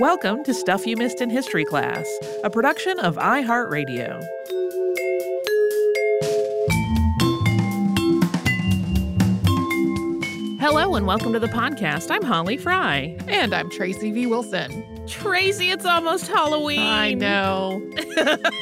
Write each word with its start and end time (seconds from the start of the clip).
Welcome 0.00 0.44
to 0.44 0.54
Stuff 0.54 0.86
You 0.86 0.96
Missed 0.96 1.20
in 1.20 1.28
History 1.28 1.64
Class, 1.64 2.06
a 2.44 2.50
production 2.50 3.00
of 3.00 3.16
iHeartRadio. 3.16 4.24
Hello 10.60 10.94
and 10.94 11.04
welcome 11.04 11.32
to 11.32 11.40
the 11.40 11.48
podcast. 11.48 12.12
I'm 12.12 12.22
Holly 12.22 12.56
Fry. 12.56 13.16
And 13.26 13.52
I'm 13.52 13.68
Tracy 13.70 14.12
V. 14.12 14.26
Wilson. 14.26 14.84
Tracy, 15.08 15.70
it's 15.70 15.84
almost 15.84 16.28
Halloween. 16.28 16.78
I 16.78 17.14
know. 17.14 17.82
it's 17.96 18.56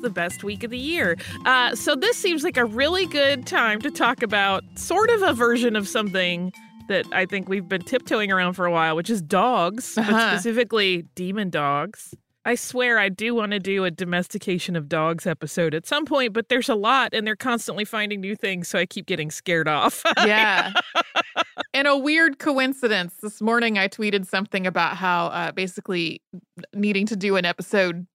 the 0.00 0.10
best 0.10 0.44
week 0.44 0.62
of 0.62 0.70
the 0.70 0.78
year. 0.78 1.16
Uh, 1.44 1.74
so, 1.74 1.96
this 1.96 2.16
seems 2.16 2.44
like 2.44 2.56
a 2.56 2.64
really 2.64 3.06
good 3.06 3.46
time 3.46 3.80
to 3.80 3.90
talk 3.90 4.22
about 4.22 4.62
sort 4.76 5.10
of 5.10 5.22
a 5.22 5.32
version 5.32 5.74
of 5.74 5.88
something 5.88 6.52
that 6.92 7.06
I 7.12 7.26
think 7.26 7.48
we've 7.48 7.68
been 7.68 7.82
tiptoeing 7.82 8.30
around 8.30 8.54
for 8.54 8.64
a 8.66 8.70
while, 8.70 8.94
which 8.96 9.10
is 9.10 9.20
dogs, 9.20 9.94
but 9.96 10.08
Uh-huh. 10.08 10.30
specifically 10.36 11.04
demon 11.14 11.50
dogs. 11.50 12.14
I 12.44 12.56
swear 12.56 12.98
I 12.98 13.08
do 13.08 13.34
want 13.36 13.52
to 13.52 13.60
do 13.60 13.84
a 13.84 13.90
domestication 13.90 14.74
of 14.74 14.88
dogs 14.88 15.26
episode 15.28 15.74
at 15.74 15.86
some 15.86 16.04
point, 16.04 16.32
but 16.32 16.48
there's 16.48 16.68
a 16.68 16.74
lot 16.74 17.14
and 17.14 17.24
they're 17.26 17.36
constantly 17.36 17.84
finding 17.84 18.20
new 18.20 18.34
things, 18.34 18.66
so 18.68 18.78
I 18.80 18.86
keep 18.86 19.06
getting 19.06 19.30
scared 19.30 19.68
off. 19.68 20.02
Yeah. 20.26 20.72
and 21.74 21.86
a 21.86 21.96
weird 21.96 22.38
coincidence, 22.38 23.14
this 23.22 23.40
morning 23.40 23.78
I 23.78 23.86
tweeted 23.88 24.26
something 24.26 24.66
about 24.66 24.96
how 24.96 25.26
uh, 25.26 25.52
basically 25.52 26.20
needing 26.74 27.06
to 27.06 27.16
do 27.16 27.36
an 27.36 27.44
episode 27.44 28.06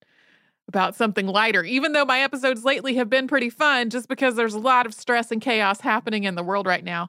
about 0.68 0.94
something 0.96 1.28
lighter, 1.28 1.64
even 1.64 1.94
though 1.94 2.04
my 2.04 2.20
episodes 2.20 2.66
lately 2.66 2.96
have 2.96 3.10
been 3.10 3.28
pretty 3.28 3.50
fun, 3.50 3.90
just 3.90 4.10
because 4.10 4.36
there's 4.36 4.54
a 4.54 4.60
lot 4.60 4.86
of 4.86 4.94
stress 4.94 5.32
and 5.32 5.42
chaos 5.42 5.80
happening 5.80 6.26
in 6.26 6.36
the 6.36 6.44
world 6.44 6.66
right 6.68 6.84
now. 6.84 7.08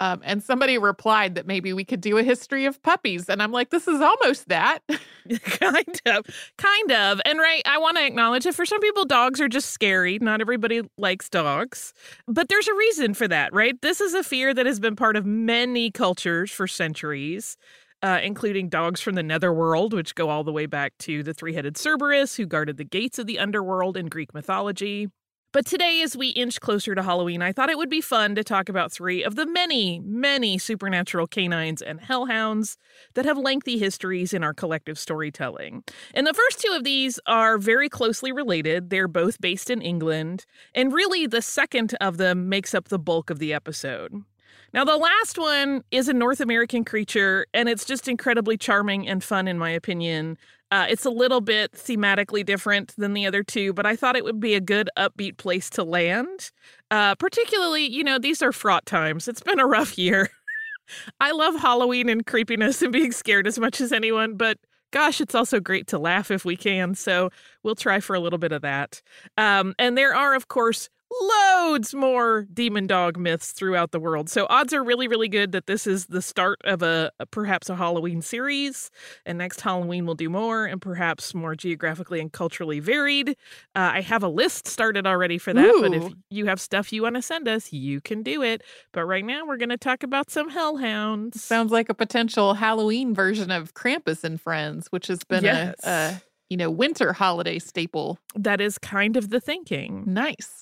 Um, 0.00 0.20
and 0.24 0.42
somebody 0.42 0.78
replied 0.78 1.36
that 1.36 1.46
maybe 1.46 1.72
we 1.72 1.84
could 1.84 2.00
do 2.00 2.18
a 2.18 2.24
history 2.24 2.64
of 2.64 2.82
puppies. 2.82 3.28
And 3.28 3.40
I'm 3.40 3.52
like, 3.52 3.70
this 3.70 3.86
is 3.86 4.00
almost 4.00 4.48
that. 4.48 4.80
kind 5.44 6.00
of. 6.06 6.26
Kind 6.58 6.92
of. 6.92 7.20
And 7.24 7.38
right, 7.38 7.62
I 7.66 7.78
want 7.78 7.96
to 7.98 8.04
acknowledge 8.04 8.42
that 8.44 8.54
for 8.54 8.66
some 8.66 8.80
people, 8.80 9.04
dogs 9.04 9.40
are 9.40 9.48
just 9.48 9.70
scary. 9.70 10.18
Not 10.20 10.40
everybody 10.40 10.82
likes 10.98 11.28
dogs. 11.28 11.94
But 12.26 12.48
there's 12.48 12.66
a 12.66 12.74
reason 12.74 13.14
for 13.14 13.28
that, 13.28 13.52
right? 13.54 13.80
This 13.80 14.00
is 14.00 14.12
a 14.14 14.24
fear 14.24 14.52
that 14.52 14.66
has 14.66 14.80
been 14.80 14.96
part 14.96 15.16
of 15.16 15.24
many 15.24 15.90
cultures 15.90 16.50
for 16.50 16.66
centuries. 16.66 17.56
Uh, 18.04 18.18
including 18.20 18.68
dogs 18.68 19.00
from 19.00 19.14
the 19.14 19.22
netherworld, 19.22 19.94
which 19.94 20.16
go 20.16 20.28
all 20.28 20.42
the 20.42 20.50
way 20.50 20.66
back 20.66 20.92
to 20.98 21.22
the 21.22 21.32
three 21.32 21.54
headed 21.54 21.76
Cerberus, 21.76 22.34
who 22.34 22.46
guarded 22.46 22.76
the 22.76 22.84
gates 22.84 23.16
of 23.20 23.28
the 23.28 23.38
underworld 23.38 23.96
in 23.96 24.06
Greek 24.06 24.34
mythology. 24.34 25.06
But 25.52 25.66
today, 25.66 26.00
as 26.00 26.16
we 26.16 26.28
inch 26.28 26.62
closer 26.62 26.94
to 26.94 27.02
Halloween, 27.02 27.42
I 27.42 27.52
thought 27.52 27.68
it 27.68 27.76
would 27.76 27.90
be 27.90 28.00
fun 28.00 28.34
to 28.36 28.42
talk 28.42 28.70
about 28.70 28.90
three 28.90 29.22
of 29.22 29.36
the 29.36 29.44
many, 29.44 30.00
many 30.00 30.56
supernatural 30.56 31.26
canines 31.26 31.82
and 31.82 32.00
hellhounds 32.00 32.78
that 33.12 33.26
have 33.26 33.36
lengthy 33.36 33.78
histories 33.78 34.32
in 34.32 34.42
our 34.42 34.54
collective 34.54 34.98
storytelling. 34.98 35.84
And 36.14 36.26
the 36.26 36.32
first 36.32 36.58
two 36.60 36.72
of 36.72 36.84
these 36.84 37.20
are 37.26 37.58
very 37.58 37.90
closely 37.90 38.32
related. 38.32 38.88
They're 38.88 39.08
both 39.08 39.42
based 39.42 39.68
in 39.68 39.82
England, 39.82 40.46
and 40.74 40.90
really 40.90 41.26
the 41.26 41.42
second 41.42 41.94
of 42.00 42.16
them 42.16 42.48
makes 42.48 42.72
up 42.74 42.88
the 42.88 42.98
bulk 42.98 43.28
of 43.28 43.38
the 43.38 43.52
episode. 43.52 44.24
Now, 44.72 44.86
the 44.86 44.96
last 44.96 45.36
one 45.36 45.84
is 45.90 46.08
a 46.08 46.14
North 46.14 46.40
American 46.40 46.82
creature, 46.82 47.46
and 47.52 47.68
it's 47.68 47.84
just 47.84 48.08
incredibly 48.08 48.56
charming 48.56 49.06
and 49.06 49.22
fun, 49.22 49.46
in 49.46 49.58
my 49.58 49.68
opinion. 49.68 50.38
Uh, 50.72 50.86
it's 50.88 51.04
a 51.04 51.10
little 51.10 51.42
bit 51.42 51.70
thematically 51.72 52.42
different 52.42 52.94
than 52.96 53.12
the 53.12 53.26
other 53.26 53.42
two, 53.42 53.74
but 53.74 53.84
I 53.84 53.94
thought 53.94 54.16
it 54.16 54.24
would 54.24 54.40
be 54.40 54.54
a 54.54 54.60
good 54.60 54.88
upbeat 54.96 55.36
place 55.36 55.68
to 55.70 55.84
land. 55.84 56.50
Uh, 56.90 57.14
particularly, 57.16 57.84
you 57.84 58.02
know, 58.02 58.18
these 58.18 58.40
are 58.40 58.52
fraught 58.52 58.86
times. 58.86 59.28
It's 59.28 59.42
been 59.42 59.60
a 59.60 59.66
rough 59.66 59.98
year. 59.98 60.30
I 61.20 61.32
love 61.32 61.56
Halloween 61.56 62.08
and 62.08 62.24
creepiness 62.24 62.80
and 62.80 62.90
being 62.90 63.12
scared 63.12 63.46
as 63.46 63.58
much 63.58 63.82
as 63.82 63.92
anyone, 63.92 64.38
but 64.38 64.56
gosh, 64.92 65.20
it's 65.20 65.34
also 65.34 65.60
great 65.60 65.88
to 65.88 65.98
laugh 65.98 66.30
if 66.30 66.42
we 66.42 66.56
can. 66.56 66.94
So 66.94 67.28
we'll 67.62 67.74
try 67.74 68.00
for 68.00 68.16
a 68.16 68.20
little 68.20 68.38
bit 68.38 68.52
of 68.52 68.62
that. 68.62 69.02
Um, 69.36 69.74
and 69.78 69.98
there 69.98 70.14
are, 70.14 70.34
of 70.34 70.48
course, 70.48 70.88
loads 71.20 71.94
more 71.94 72.46
demon 72.52 72.86
dog 72.86 73.18
myths 73.18 73.52
throughout 73.52 73.90
the 73.92 74.00
world. 74.00 74.28
So 74.28 74.46
odds 74.50 74.72
are 74.72 74.82
really, 74.82 75.08
really 75.08 75.28
good 75.28 75.52
that 75.52 75.66
this 75.66 75.86
is 75.86 76.06
the 76.06 76.22
start 76.22 76.60
of 76.64 76.82
a, 76.82 77.10
a- 77.20 77.26
perhaps 77.26 77.68
a 77.68 77.76
Halloween 77.76 78.22
series. 78.22 78.90
And 79.26 79.38
next 79.38 79.60
Halloween 79.60 80.06
we'll 80.06 80.14
do 80.14 80.28
more 80.30 80.64
and 80.66 80.80
perhaps 80.80 81.34
more 81.34 81.54
geographically 81.54 82.20
and 82.20 82.32
culturally 82.32 82.80
varied. 82.80 83.30
Uh, 83.30 83.92
I 83.94 84.00
have 84.00 84.22
a 84.22 84.28
list 84.28 84.66
started 84.66 85.06
already 85.06 85.38
for 85.38 85.52
that, 85.52 85.78
but 85.80 85.94
if 85.94 86.12
you 86.30 86.46
have 86.46 86.60
stuff 86.60 86.92
you 86.92 87.02
want 87.02 87.16
to 87.16 87.22
send 87.22 87.48
us, 87.48 87.72
you 87.72 88.00
can 88.00 88.22
do 88.22 88.42
it. 88.42 88.62
But 88.92 89.04
right 89.04 89.24
now 89.24 89.44
we're 89.46 89.56
going 89.58 89.68
to 89.68 89.76
talk 89.76 90.02
about 90.02 90.30
some 90.30 90.48
hellhounds. 90.50 91.42
Sounds 91.42 91.70
like 91.72 91.88
a 91.88 91.94
potential 91.94 92.54
Halloween 92.54 93.14
version 93.14 93.50
of 93.50 93.74
Krampus 93.74 94.24
and 94.24 94.40
Friends, 94.40 94.88
which 94.90 95.06
has 95.08 95.24
been 95.24 95.44
Yes. 95.44 95.74
a, 95.84 95.88
a 95.88 96.22
you 96.48 96.56
know 96.56 96.70
winter 96.70 97.12
holiday 97.12 97.58
staple. 97.58 98.18
that 98.34 98.60
is 98.60 98.78
kind 98.78 99.16
of 99.16 99.30
the 99.30 99.40
thinking. 99.40 100.04
Nice. 100.06 100.61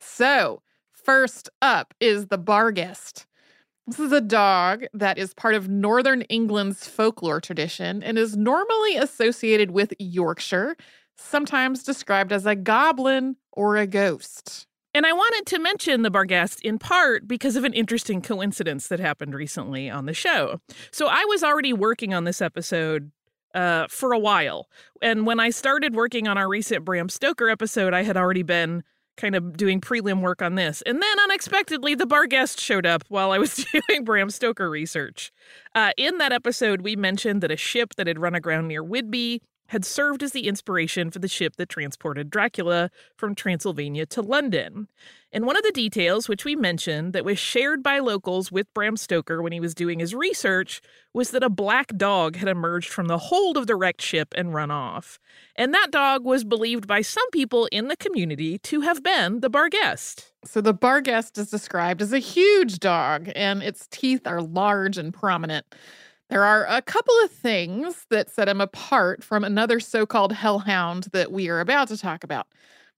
So 0.00 0.62
first 0.92 1.48
up 1.62 1.94
is 2.00 2.26
the 2.26 2.38
Barghest. 2.38 3.26
This 3.86 4.00
is 4.00 4.12
a 4.12 4.20
dog 4.20 4.84
that 4.92 5.16
is 5.16 5.32
part 5.32 5.54
of 5.54 5.68
Northern 5.68 6.22
England's 6.22 6.88
folklore 6.88 7.40
tradition 7.40 8.02
and 8.02 8.18
is 8.18 8.36
normally 8.36 8.96
associated 8.96 9.70
with 9.70 9.94
Yorkshire, 10.00 10.76
sometimes 11.16 11.84
described 11.84 12.32
as 12.32 12.46
a 12.46 12.56
goblin 12.56 13.36
or 13.52 13.76
a 13.76 13.86
ghost. 13.86 14.66
And 14.92 15.06
I 15.06 15.12
wanted 15.12 15.46
to 15.46 15.58
mention 15.60 16.02
the 16.02 16.10
Barghest 16.10 16.62
in 16.62 16.78
part 16.78 17.28
because 17.28 17.54
of 17.54 17.64
an 17.64 17.74
interesting 17.74 18.22
coincidence 18.22 18.88
that 18.88 18.98
happened 18.98 19.34
recently 19.34 19.88
on 19.88 20.06
the 20.06 20.14
show. 20.14 20.60
So 20.90 21.06
I 21.06 21.24
was 21.28 21.44
already 21.44 21.72
working 21.72 22.12
on 22.12 22.24
this 22.24 22.40
episode 22.42 23.12
uh, 23.54 23.86
for 23.88 24.12
a 24.12 24.18
while. 24.18 24.68
And 25.00 25.26
when 25.26 25.38
I 25.38 25.50
started 25.50 25.94
working 25.94 26.26
on 26.26 26.38
our 26.38 26.48
recent 26.48 26.84
Bram 26.84 27.08
Stoker 27.08 27.48
episode, 27.48 27.94
I 27.94 28.02
had 28.02 28.16
already 28.16 28.42
been 28.42 28.82
kind 29.16 29.34
of 29.34 29.56
doing 29.56 29.80
prelim 29.80 30.20
work 30.20 30.42
on 30.42 30.54
this. 30.54 30.82
And 30.82 31.02
then 31.02 31.20
unexpectedly, 31.24 31.94
the 31.94 32.06
Barghest 32.06 32.60
showed 32.60 32.86
up 32.86 33.04
while 33.08 33.32
I 33.32 33.38
was 33.38 33.64
doing 33.88 34.04
Bram 34.04 34.30
Stoker 34.30 34.68
research. 34.70 35.32
Uh, 35.74 35.90
in 35.96 36.18
that 36.18 36.32
episode, 36.32 36.82
we 36.82 36.96
mentioned 36.96 37.42
that 37.42 37.50
a 37.50 37.56
ship 37.56 37.94
that 37.96 38.06
had 38.06 38.18
run 38.18 38.34
aground 38.34 38.68
near 38.68 38.82
Whitby 38.82 39.42
had 39.68 39.84
served 39.84 40.22
as 40.22 40.32
the 40.32 40.46
inspiration 40.48 41.10
for 41.10 41.18
the 41.18 41.28
ship 41.28 41.56
that 41.56 41.68
transported 41.68 42.30
Dracula 42.30 42.90
from 43.16 43.34
Transylvania 43.34 44.06
to 44.06 44.22
London. 44.22 44.88
And 45.32 45.44
one 45.44 45.56
of 45.56 45.64
the 45.64 45.72
details, 45.72 46.28
which 46.28 46.44
we 46.44 46.56
mentioned, 46.56 47.12
that 47.12 47.24
was 47.24 47.38
shared 47.38 47.82
by 47.82 47.98
locals 47.98 48.50
with 48.50 48.72
Bram 48.72 48.96
Stoker 48.96 49.42
when 49.42 49.52
he 49.52 49.60
was 49.60 49.74
doing 49.74 49.98
his 49.98 50.14
research, 50.14 50.80
was 51.12 51.30
that 51.32 51.42
a 51.42 51.50
black 51.50 51.96
dog 51.96 52.36
had 52.36 52.48
emerged 52.48 52.88
from 52.88 53.06
the 53.06 53.18
hold 53.18 53.56
of 53.56 53.66
the 53.66 53.76
wrecked 53.76 54.00
ship 54.00 54.32
and 54.36 54.54
run 54.54 54.70
off. 54.70 55.18
And 55.56 55.74
that 55.74 55.90
dog 55.90 56.24
was 56.24 56.44
believed 56.44 56.86
by 56.86 57.02
some 57.02 57.28
people 57.32 57.66
in 57.72 57.88
the 57.88 57.96
community 57.96 58.58
to 58.58 58.82
have 58.82 59.02
been 59.02 59.40
the 59.40 59.50
Barghest. 59.50 60.32
So 60.44 60.60
the 60.60 60.72
Barghest 60.72 61.36
is 61.38 61.50
described 61.50 62.00
as 62.00 62.12
a 62.12 62.18
huge 62.18 62.78
dog, 62.78 63.30
and 63.34 63.62
its 63.62 63.88
teeth 63.88 64.26
are 64.26 64.40
large 64.40 64.96
and 64.96 65.12
prominent. 65.12 65.66
There 66.28 66.42
are 66.42 66.66
a 66.68 66.82
couple 66.82 67.14
of 67.24 67.30
things 67.30 68.06
that 68.10 68.30
set 68.30 68.48
him 68.48 68.60
apart 68.60 69.22
from 69.22 69.44
another 69.44 69.78
so 69.78 70.06
called 70.06 70.32
hellhound 70.32 71.08
that 71.12 71.30
we 71.30 71.48
are 71.48 71.60
about 71.60 71.88
to 71.88 71.96
talk 71.96 72.24
about. 72.24 72.48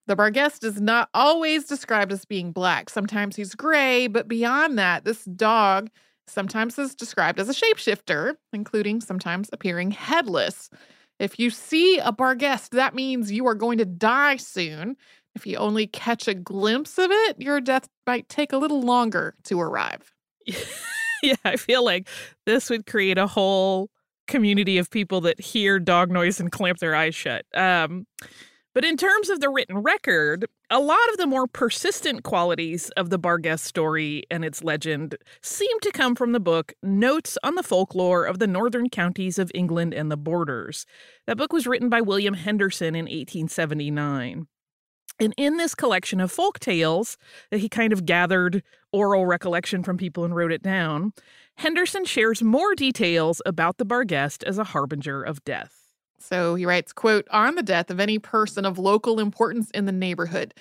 The 0.06 0.16
Barghest 0.16 0.64
is 0.64 0.80
not 0.80 1.10
always 1.12 1.66
described 1.66 2.10
as 2.12 2.24
being 2.24 2.52
black. 2.52 2.88
Sometimes 2.88 3.36
he's 3.36 3.54
gray, 3.54 4.06
but 4.06 4.26
beyond 4.28 4.78
that, 4.78 5.04
this 5.04 5.24
dog 5.24 5.90
sometimes 6.26 6.78
is 6.78 6.94
described 6.94 7.38
as 7.38 7.50
a 7.50 7.52
shapeshifter, 7.52 8.36
including 8.54 9.02
sometimes 9.02 9.50
appearing 9.52 9.90
headless. 9.90 10.70
If 11.18 11.38
you 11.38 11.50
see 11.50 11.98
a 11.98 12.12
Barghest, 12.12 12.70
that 12.70 12.94
means 12.94 13.30
you 13.30 13.46
are 13.46 13.54
going 13.54 13.76
to 13.78 13.84
die 13.84 14.36
soon. 14.36 14.96
If 15.34 15.46
you 15.46 15.56
only 15.58 15.86
catch 15.86 16.26
a 16.26 16.34
glimpse 16.34 16.96
of 16.98 17.10
it, 17.10 17.40
your 17.42 17.60
death 17.60 17.88
might 18.06 18.30
take 18.30 18.54
a 18.54 18.58
little 18.58 18.80
longer 18.80 19.34
to 19.44 19.60
arrive. 19.60 20.14
yeah, 21.22 21.36
I 21.44 21.56
feel 21.56 21.84
like 21.84 22.08
this 22.46 22.70
would 22.70 22.86
create 22.86 23.18
a 23.18 23.26
whole 23.26 23.90
community 24.26 24.78
of 24.78 24.90
people 24.90 25.20
that 25.22 25.40
hear 25.40 25.78
dog 25.78 26.10
noise 26.10 26.38
and 26.38 26.52
clamp 26.52 26.78
their 26.78 26.94
eyes 26.94 27.14
shut. 27.14 27.46
Um, 27.54 28.06
but 28.74 28.84
in 28.84 28.96
terms 28.96 29.28
of 29.28 29.40
the 29.40 29.48
written 29.48 29.78
record, 29.78 30.46
a 30.70 30.78
lot 30.78 31.08
of 31.10 31.16
the 31.16 31.26
more 31.26 31.46
persistent 31.48 32.22
qualities 32.22 32.90
of 32.90 33.10
the 33.10 33.18
Barghest 33.18 33.64
story 33.64 34.22
and 34.30 34.44
its 34.44 34.62
legend 34.62 35.16
seem 35.42 35.80
to 35.80 35.90
come 35.90 36.14
from 36.14 36.32
the 36.32 36.38
book 36.38 36.74
Notes 36.82 37.38
on 37.42 37.54
the 37.54 37.62
Folklore 37.62 38.24
of 38.24 38.38
the 38.38 38.46
Northern 38.46 38.88
Counties 38.88 39.38
of 39.38 39.50
England 39.54 39.94
and 39.94 40.12
the 40.12 40.16
Borders. 40.16 40.86
That 41.26 41.38
book 41.38 41.52
was 41.52 41.66
written 41.66 41.88
by 41.88 42.02
William 42.02 42.34
Henderson 42.34 42.94
in 42.94 43.06
1879. 43.06 44.46
And 45.20 45.34
in 45.36 45.56
this 45.56 45.74
collection 45.74 46.20
of 46.20 46.30
folk 46.30 46.60
tales 46.60 47.18
that 47.50 47.58
he 47.60 47.68
kind 47.68 47.92
of 47.92 48.06
gathered 48.06 48.62
oral 48.92 49.26
recollection 49.26 49.82
from 49.82 49.96
people 49.96 50.24
and 50.24 50.34
wrote 50.34 50.52
it 50.52 50.62
down, 50.62 51.12
Henderson 51.56 52.04
shares 52.04 52.42
more 52.42 52.74
details 52.74 53.42
about 53.44 53.78
the 53.78 53.84
Barghest 53.84 54.44
as 54.44 54.58
a 54.58 54.64
harbinger 54.64 55.22
of 55.22 55.42
death. 55.44 55.74
So 56.20 56.54
he 56.54 56.66
writes, 56.66 56.92
quote, 56.92 57.26
on 57.30 57.56
the 57.56 57.62
death 57.62 57.90
of 57.90 58.00
any 58.00 58.18
person 58.18 58.64
of 58.64 58.78
local 58.78 59.18
importance 59.18 59.70
in 59.72 59.86
the 59.86 59.92
neighborhood, 59.92 60.54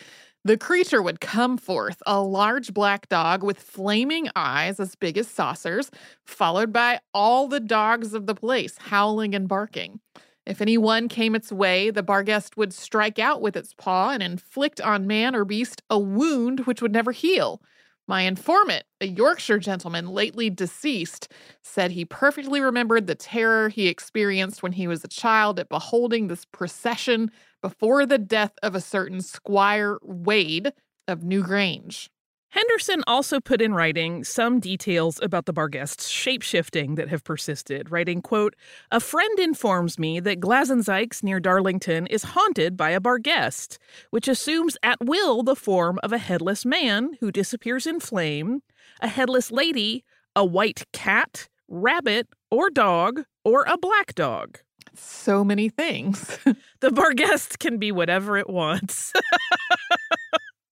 The 0.47 0.57
creature 0.57 1.01
would 1.01 1.19
come 1.19 1.57
forth, 1.57 2.01
a 2.05 2.21
large 2.21 2.73
black 2.73 3.09
dog 3.09 3.43
with 3.43 3.59
flaming 3.59 4.29
eyes 4.33 4.79
as 4.79 4.95
big 4.95 5.17
as 5.17 5.27
saucers, 5.27 5.91
followed 6.25 6.71
by 6.71 7.01
all 7.13 7.49
the 7.49 7.59
dogs 7.59 8.13
of 8.13 8.27
the 8.27 8.35
place, 8.35 8.77
howling 8.77 9.35
and 9.35 9.49
barking. 9.49 9.99
If 10.47 10.61
any 10.61 10.77
one 10.77 11.09
came 11.09 11.35
its 11.35 11.51
way, 11.51 11.89
the 11.89 12.01
Barghest 12.01 12.55
would 12.55 12.73
strike 12.73 13.19
out 13.19 13.41
with 13.41 13.57
its 13.57 13.73
paw 13.73 14.11
and 14.11 14.23
inflict 14.23 14.79
on 14.79 15.05
man 15.05 15.35
or 15.35 15.43
beast 15.43 15.81
a 15.89 15.99
wound 15.99 16.61
which 16.61 16.81
would 16.81 16.93
never 16.93 17.11
heal. 17.11 17.61
My 18.07 18.21
informant, 18.21 18.85
a 19.01 19.07
Yorkshire 19.07 19.59
gentleman 19.59 20.07
lately 20.07 20.49
deceased, 20.49 21.29
said 21.61 21.91
he 21.91 22.05
perfectly 22.05 22.61
remembered 22.61 23.07
the 23.07 23.15
terror 23.15 23.67
he 23.67 23.89
experienced 23.89 24.63
when 24.63 24.71
he 24.71 24.87
was 24.87 25.03
a 25.03 25.09
child 25.09 25.59
at 25.59 25.67
beholding 25.67 26.27
this 26.27 26.45
procession 26.45 27.29
before 27.61 28.05
the 28.05 28.17
death 28.17 28.53
of 28.63 28.73
a 28.73 28.79
certain 28.79 29.19
Squire 29.19 29.99
Wade 30.01 30.71
of 31.09 31.19
Newgrange. 31.19 32.07
Henderson 32.49 33.03
also 33.07 33.39
put 33.39 33.61
in 33.61 33.73
writing 33.73 34.23
some 34.23 34.59
details 34.59 35.19
about 35.21 35.45
the 35.45 35.53
Barghest's 35.53 36.09
shapeshifting 36.09 36.95
that 36.95 37.09
have 37.09 37.23
persisted, 37.23 37.91
writing, 37.91 38.21
quote, 38.21 38.55
A 38.91 38.99
friend 38.99 39.37
informs 39.39 39.99
me 39.99 40.19
that 40.21 40.39
Glassensikes 40.39 41.23
near 41.23 41.39
Darlington 41.39 42.07
is 42.07 42.23
haunted 42.23 42.77
by 42.77 42.91
a 42.91 43.01
Barghest, 43.01 43.77
which 44.11 44.27
assumes 44.27 44.77
at 44.81 44.97
will 45.03 45.43
the 45.43 45.55
form 45.55 45.99
of 46.03 46.13
a 46.13 46.17
headless 46.17 46.65
man 46.65 47.17
who 47.19 47.31
disappears 47.31 47.85
in 47.85 47.99
flame, 47.99 48.61
a 49.01 49.09
headless 49.09 49.51
lady, 49.51 50.05
a 50.35 50.45
white 50.45 50.85
cat, 50.93 51.49
rabbit, 51.67 52.27
or 52.49 52.69
dog, 52.69 53.23
or 53.43 53.65
a 53.67 53.77
black 53.77 54.15
dog. 54.15 54.59
So 54.95 55.43
many 55.43 55.69
things. 55.69 56.39
the 56.79 56.91
Barghest 56.91 57.59
can 57.59 57.77
be 57.77 57.91
whatever 57.91 58.37
it 58.37 58.49
wants. 58.49 59.11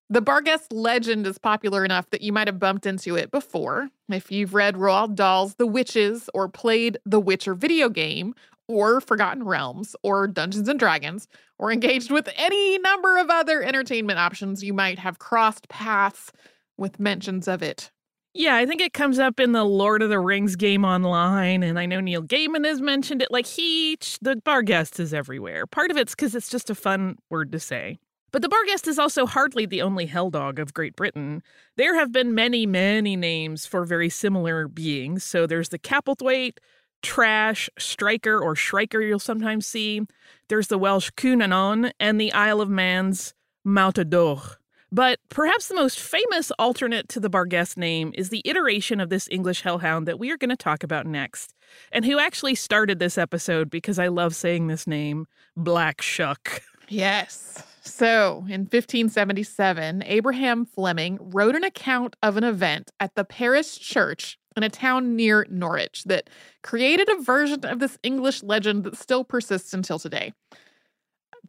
The 0.07 0.21
Barghest 0.21 0.67
legend 0.71 1.25
is 1.25 1.39
popular 1.39 1.83
enough 1.83 2.09
that 2.11 2.21
you 2.21 2.31
might 2.31 2.47
have 2.47 2.59
bumped 2.59 2.85
into 2.85 3.15
it 3.15 3.31
before. 3.31 3.89
If 4.07 4.31
you've 4.31 4.53
read 4.53 4.75
Roald 4.75 5.15
Dahl's 5.15 5.55
The 5.55 5.65
Witches 5.65 6.29
or 6.31 6.47
played 6.47 6.99
the 7.05 7.19
Witcher 7.19 7.55
video 7.55 7.89
game, 7.89 8.35
or 8.67 9.01
Forgotten 9.01 9.43
Realms, 9.43 9.95
or 10.03 10.27
Dungeons 10.27 10.69
and 10.69 10.79
Dragons, 10.79 11.27
or 11.57 11.71
engaged 11.71 12.11
with 12.11 12.29
any 12.35 12.77
number 12.77 13.17
of 13.17 13.29
other 13.29 13.63
entertainment 13.63 14.19
options, 14.19 14.63
you 14.63 14.73
might 14.73 14.99
have 14.99 15.19
crossed 15.19 15.69
paths 15.69 16.31
with 16.77 16.99
mentions 16.99 17.47
of 17.47 17.63
it. 17.63 17.91
Yeah, 18.33 18.55
I 18.55 18.65
think 18.65 18.81
it 18.81 18.93
comes 18.93 19.17
up 19.17 19.39
in 19.39 19.53
the 19.53 19.63
Lord 19.63 20.01
of 20.01 20.09
the 20.09 20.19
Rings 20.19 20.55
game 20.55 20.83
online, 20.83 21.63
and 21.63 21.79
I 21.79 21.85
know 21.85 21.99
Neil 21.99 22.21
Gaiman 22.21 22.65
has 22.65 22.81
mentioned 22.81 23.21
it. 23.21 23.31
Like 23.31 23.45
he, 23.45 23.97
the 24.21 24.35
Barghest 24.35 24.99
is 24.99 25.13
everywhere. 25.13 25.65
Part 25.65 25.89
of 25.89 25.97
it's 25.97 26.13
because 26.13 26.35
it's 26.35 26.49
just 26.49 26.69
a 26.69 26.75
fun 26.75 27.17
word 27.29 27.51
to 27.53 27.59
say. 27.59 27.97
But 28.35 28.41
the 28.41 28.49
Barghest 28.49 28.89
is 28.89 28.99
also 28.99 29.25
hardly 29.25 29.65
the 29.65 29.81
only 29.81 30.07
hell 30.07 30.29
dog 30.29 30.59
of 30.59 30.73
Great 30.73 30.97
Britain. 30.97 31.41
There 31.77 31.95
have 31.95 32.11
been 32.11 32.35
many, 32.35 32.65
many 32.65 33.15
names 33.15 33.65
for 33.65 33.85
very 33.85 34.09
similar 34.09 34.67
beings. 34.67 35.23
So 35.23 35.47
there's 35.47 35.69
the 35.69 35.79
Capelthwaite, 35.79 36.57
Trash, 37.01 37.69
Striker, 37.79 38.37
or 38.37 38.53
Shrieker, 38.53 39.07
you'll 39.07 39.19
sometimes 39.19 39.65
see. 39.65 40.01
There's 40.49 40.67
the 40.67 40.77
Welsh 40.77 41.11
Cŵn 41.11 41.41
Annwn 41.41 41.93
and 41.97 42.19
the 42.19 42.33
Isle 42.33 42.59
of 42.59 42.69
Man's 42.69 43.33
Mautador. 43.65 44.57
But 44.91 45.19
perhaps 45.29 45.69
the 45.69 45.75
most 45.75 45.97
famous 45.97 46.51
alternate 46.59 47.07
to 47.07 47.21
the 47.21 47.29
Barghest 47.29 47.77
name 47.77 48.11
is 48.15 48.31
the 48.31 48.41
iteration 48.43 48.99
of 48.99 49.07
this 49.07 49.29
English 49.31 49.61
hellhound 49.61 50.09
that 50.09 50.19
we 50.19 50.29
are 50.29 50.37
going 50.37 50.49
to 50.49 50.57
talk 50.57 50.83
about 50.83 51.05
next, 51.05 51.53
and 51.89 52.03
who 52.03 52.19
actually 52.19 52.55
started 52.55 52.99
this 52.99 53.17
episode 53.17 53.69
because 53.69 53.97
I 53.97 54.09
love 54.09 54.35
saying 54.35 54.67
this 54.67 54.85
name 54.85 55.25
Black 55.55 56.01
Shuck. 56.01 56.61
Yes. 56.89 57.63
So, 57.85 58.39
in 58.49 58.61
1577, 58.61 60.03
Abraham 60.07 60.65
Fleming 60.65 61.19
wrote 61.21 61.55
an 61.55 61.63
account 61.63 62.15
of 62.23 62.35
an 62.35 62.43
event 62.43 62.91
at 62.99 63.13
the 63.13 63.23
parish 63.23 63.77
church 63.77 64.39
in 64.57 64.63
a 64.63 64.69
town 64.69 65.15
near 65.15 65.45
Norwich 65.51 66.03
that 66.05 66.29
created 66.63 67.07
a 67.09 67.21
version 67.21 67.63
of 67.63 67.77
this 67.79 67.99
English 68.01 68.41
legend 68.41 68.85
that 68.85 68.97
still 68.97 69.23
persists 69.23 69.71
until 69.71 69.99
today. 69.99 70.33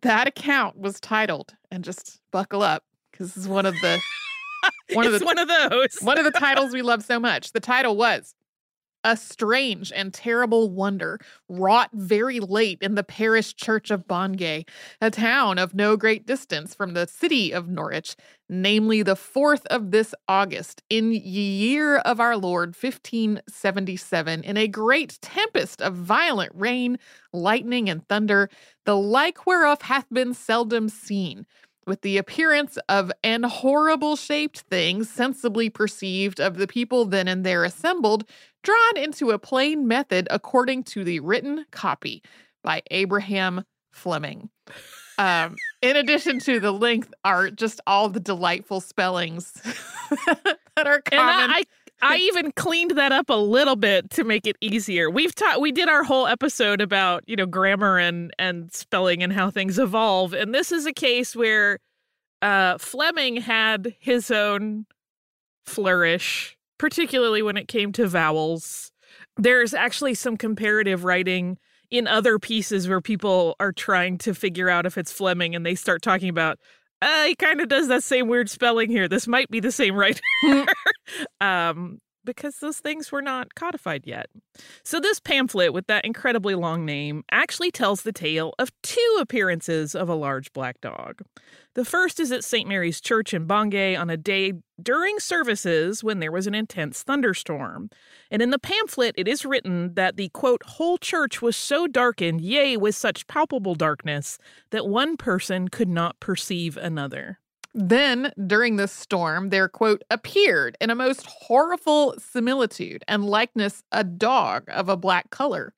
That 0.03 0.29
account 0.29 0.79
was 0.79 1.01
titled, 1.01 1.55
and 1.71 1.83
just 1.83 2.21
buckle 2.31 2.61
up 2.61 2.85
because 3.11 3.29
this 3.29 3.45
is 3.45 3.49
one 3.49 3.65
of 3.65 3.75
the 3.81 3.99
one 4.93 5.07
of 5.07 5.19
the 5.19 5.25
one 5.25 5.39
of 5.39 5.49
those 5.49 5.99
one 6.03 6.19
of 6.19 6.25
the 6.25 6.39
titles 6.39 6.75
we 6.75 6.83
love 6.83 7.03
so 7.03 7.19
much. 7.19 7.53
The 7.53 7.61
title 7.61 7.97
was 7.97 8.35
a 9.05 9.17
strange 9.17 9.93
and 9.93 10.13
terrible 10.13 10.71
wonder 10.71 11.19
wrought 11.49 11.91
very 11.93 12.41
late 12.41 12.79
in 12.81 12.95
the 12.95 13.05
parish 13.05 13.55
church 13.55 13.91
of 13.91 14.09
Bungay, 14.09 14.65
a 15.01 15.11
town 15.11 15.59
of 15.59 15.75
no 15.75 15.97
great 15.97 16.27
distance 16.27 16.75
from 16.75 16.95
the 16.95 17.07
city 17.07 17.53
of 17.53 17.69
Norwich, 17.69 18.17
namely 18.49 19.03
the 19.03 19.15
4th 19.15 19.65
of 19.67 19.91
this 19.91 20.15
August, 20.29 20.83
in 20.91 21.13
ye 21.13 21.21
year 21.21 21.97
of 21.99 22.21
our 22.21 22.37
Lord 22.37 22.71
1577, 22.71 24.45
in 24.45 24.57
a 24.57 24.69
great 24.69 25.19
tempest 25.21 25.81
of 25.83 25.95
violent 25.95 26.53
rain, 26.55 26.99
lightning, 27.33 27.89
and 27.89 28.07
thunder, 28.09 28.49
the 28.85 28.97
like 28.97 29.47
whereof 29.47 29.83
hath 29.83 30.07
been 30.11 30.35
seldom 30.35 30.89
seen 30.89 31.47
with 31.87 32.03
the 32.03 32.19
appearance 32.19 32.79
of 32.89 33.13
an 33.23 33.45
horrible 33.45 34.17
shaped 34.17 34.61
thing 34.61 35.05
sensibly 35.05 35.71
perceived 35.71 36.41
of 36.41 36.57
the 36.57 36.67
people 36.67 37.05
then 37.05 37.29
and 37.29 37.45
there 37.45 37.65
assembled, 37.65 38.25
drawn 38.63 38.97
into 38.97 39.31
a 39.31 39.39
plain 39.39 39.87
method 39.87 40.27
according 40.31 40.83
to 40.83 41.05
the 41.05 41.21
written 41.21 41.65
copy 41.71 42.23
by 42.63 42.83
Abraham 42.91 43.65
Fleming. 43.93 44.51
Um, 45.19 45.57
in 45.81 45.97
addition 45.97 46.41
to 46.41 46.61
the 46.61 46.73
length 46.73 47.15
are 47.25 47.51
just 47.51 47.81
all 47.87 48.09
the 48.09 48.21
delightful 48.21 48.81
spellings 48.81 49.53
that 50.27 50.87
are 50.87 51.01
common. 51.01 51.51
I 52.03 52.19
even 52.19 52.53
cleaned 52.53 52.93
that 52.93 53.13
up 53.13 53.31
a 53.31 53.35
little 53.35 53.77
bit 53.77 54.11
to 54.11 54.25
make 54.25 54.47
it 54.47 54.57
easier. 54.61 55.11
We've 55.11 55.35
taught 55.35 55.61
we 55.61 55.73
did 55.73 55.89
our 55.89 56.05
whole 56.05 56.27
episode 56.27 56.81
about, 56.81 57.25
you 57.27 57.37
know, 57.37 57.47
grammar 57.47 57.99
and 57.99 58.33
and 58.39 58.73
spelling 58.73 59.23
and 59.23 59.33
how 59.33 59.51
things 59.51 59.79
evolve. 59.79 60.35
And 60.35 60.55
this 60.55 60.73
is 60.73 60.87
a 60.87 60.93
case 60.93 61.35
where 61.35 61.79
uh 62.43 62.79
Fleming 62.79 63.37
had 63.39 63.95
his 63.99 64.31
own 64.31 64.87
flourish, 65.65 66.57
particularly 66.79 67.43
when 67.43 67.57
it 67.57 67.69
came 67.69 67.93
to 67.93 68.07
vowels. 68.07 68.93
There's 69.37 69.75
actually 69.75 70.15
some 70.15 70.37
comparative 70.37 71.05
writing 71.05 71.59
in 71.91 72.07
other 72.07 72.39
pieces 72.39 72.89
where 72.89 73.01
people 73.01 73.57
are 73.61 73.73
trying 73.73 74.19
to 74.19 74.35
figure 74.35 74.69
out 74.69 74.87
if 74.87 74.99
it's 74.99 75.13
Fleming 75.13 75.55
and 75.55 75.65
they 75.65 75.75
start 75.75 76.03
talking 76.03 76.29
about 76.29 76.59
uh, 77.03 77.25
he 77.25 77.35
kind 77.35 77.61
of 77.61 77.69
does 77.69 77.89
that 77.89 78.03
same 78.03 78.29
weird 78.29 78.49
spelling 78.49 78.91
here. 78.91 79.09
This 79.09 79.27
might 79.27 79.49
be 79.51 79.61
the 79.61 79.73
same 79.73 79.95
writer. 79.95 80.21
um, 81.41 82.01
because 82.27 82.59
those 82.59 82.81
things 82.81 83.11
were 83.11 83.23
not 83.23 83.55
codified 83.55 84.07
yet. 84.07 84.27
So, 84.83 85.01
this 85.01 85.19
pamphlet 85.19 85.73
with 85.73 85.87
that 85.87 86.05
incredibly 86.05 86.55
long 86.55 86.85
name 86.85 87.25
actually 87.31 87.71
tells 87.71 88.03
the 88.03 88.13
tale 88.13 88.53
of 88.59 88.71
two 88.83 89.19
appearances 89.19 89.95
of 89.95 90.11
a 90.11 90.15
large 90.15 90.53
black 90.53 90.83
dog. 90.83 91.23
The 91.75 91.85
first 91.85 92.21
is 92.21 92.33
at 92.33 92.45
St. 92.45 92.69
Mary's 92.69 93.01
Church 93.01 93.33
in 93.35 93.47
Bungay 93.47 93.97
on 93.97 94.11
a 94.11 94.17
day 94.17 94.55
during 94.83 95.19
services 95.19 96.03
when 96.03 96.21
there 96.21 96.33
was 96.33 96.47
an 96.47 96.55
intense 96.55 97.03
thunderstorm. 97.03 97.91
And 98.31 98.41
in 98.43 98.51
the 98.51 98.59
pamphlet, 98.59 99.15
it 99.19 99.29
is 99.29 99.45
written 99.45 99.95
that 99.95 100.17
the 100.17 100.31
quote, 100.31 100.63
whole 100.65 100.99
church 100.99 101.43
was 101.43 101.57
so 101.57 101.87
darkened, 101.87 102.41
yea, 102.41 102.77
with 102.77 102.95
such 102.95 103.27
palpable 103.27 103.75
darkness, 103.75 104.39
that 104.71 104.87
one 104.87 105.17
person 105.17 105.69
could 105.69 105.89
not 105.89 106.19
perceive 106.19 106.77
another. 106.77 107.41
Then, 107.79 108.33
during 108.47 108.77
the 108.77 108.89
storm, 108.89 109.51
there, 109.51 109.69
quote, 109.69 110.03
appeared 110.11 110.79
in 110.81 110.89
a 110.89 110.95
most 110.95 111.27
horrible 111.27 112.15
similitude 112.19 113.05
and 113.07 113.27
likeness 113.27 113.83
a 113.93 114.03
dog 114.03 114.65
of 114.69 114.89
a 114.89 114.97
black 114.97 115.29
color. 115.29 115.75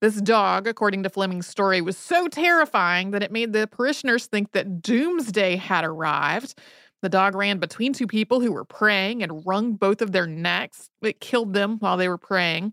This 0.00 0.20
dog, 0.20 0.68
according 0.68 1.02
to 1.02 1.10
Fleming's 1.10 1.48
story, 1.48 1.80
was 1.80 1.98
so 1.98 2.28
terrifying 2.28 3.10
that 3.10 3.24
it 3.24 3.32
made 3.32 3.52
the 3.52 3.66
parishioners 3.66 4.26
think 4.26 4.52
that 4.52 4.80
doomsday 4.80 5.56
had 5.56 5.84
arrived. 5.84 6.54
The 7.02 7.08
dog 7.08 7.34
ran 7.34 7.58
between 7.58 7.92
two 7.92 8.06
people 8.06 8.40
who 8.40 8.52
were 8.52 8.64
praying 8.64 9.24
and 9.24 9.44
wrung 9.44 9.72
both 9.72 10.00
of 10.02 10.12
their 10.12 10.28
necks. 10.28 10.90
It 11.02 11.18
killed 11.18 11.54
them 11.54 11.78
while 11.80 11.96
they 11.96 12.08
were 12.08 12.18
praying. 12.18 12.72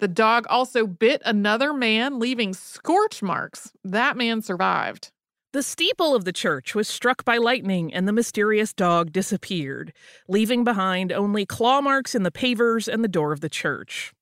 The 0.00 0.08
dog 0.08 0.46
also 0.50 0.88
bit 0.88 1.22
another 1.24 1.72
man, 1.72 2.18
leaving 2.18 2.52
scorch 2.52 3.22
marks. 3.22 3.70
That 3.84 4.16
man 4.16 4.42
survived. 4.42 5.12
The 5.52 5.62
steeple 5.62 6.14
of 6.14 6.24
the 6.24 6.32
church 6.32 6.74
was 6.74 6.88
struck 6.88 7.26
by 7.26 7.36
lightning, 7.36 7.92
and 7.92 8.08
the 8.08 8.12
mysterious 8.12 8.72
dog 8.72 9.12
disappeared, 9.12 9.92
leaving 10.26 10.64
behind 10.64 11.12
only 11.12 11.44
claw 11.44 11.82
marks 11.82 12.14
in 12.14 12.22
the 12.22 12.30
pavers 12.30 12.88
and 12.88 13.04
the 13.04 13.08
door 13.08 13.32
of 13.32 13.40
the 13.40 13.50
church. 13.50 14.14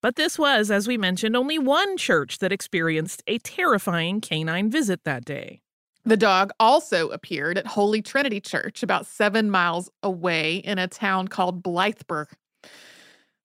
But 0.00 0.16
this 0.16 0.38
was, 0.38 0.70
as 0.70 0.88
we 0.88 0.96
mentioned, 0.96 1.36
only 1.36 1.58
one 1.58 1.98
church 1.98 2.38
that 2.38 2.52
experienced 2.52 3.22
a 3.26 3.36
terrifying 3.36 4.22
canine 4.22 4.70
visit 4.70 5.04
that 5.04 5.26
day. 5.26 5.60
The 6.06 6.16
dog 6.16 6.52
also 6.58 7.08
appeared 7.10 7.58
at 7.58 7.66
Holy 7.66 8.00
Trinity 8.00 8.40
Church, 8.40 8.82
about 8.82 9.04
seven 9.04 9.50
miles 9.50 9.90
away 10.02 10.56
in 10.56 10.78
a 10.78 10.88
town 10.88 11.28
called 11.28 11.62
Blythburgh. 11.62 12.32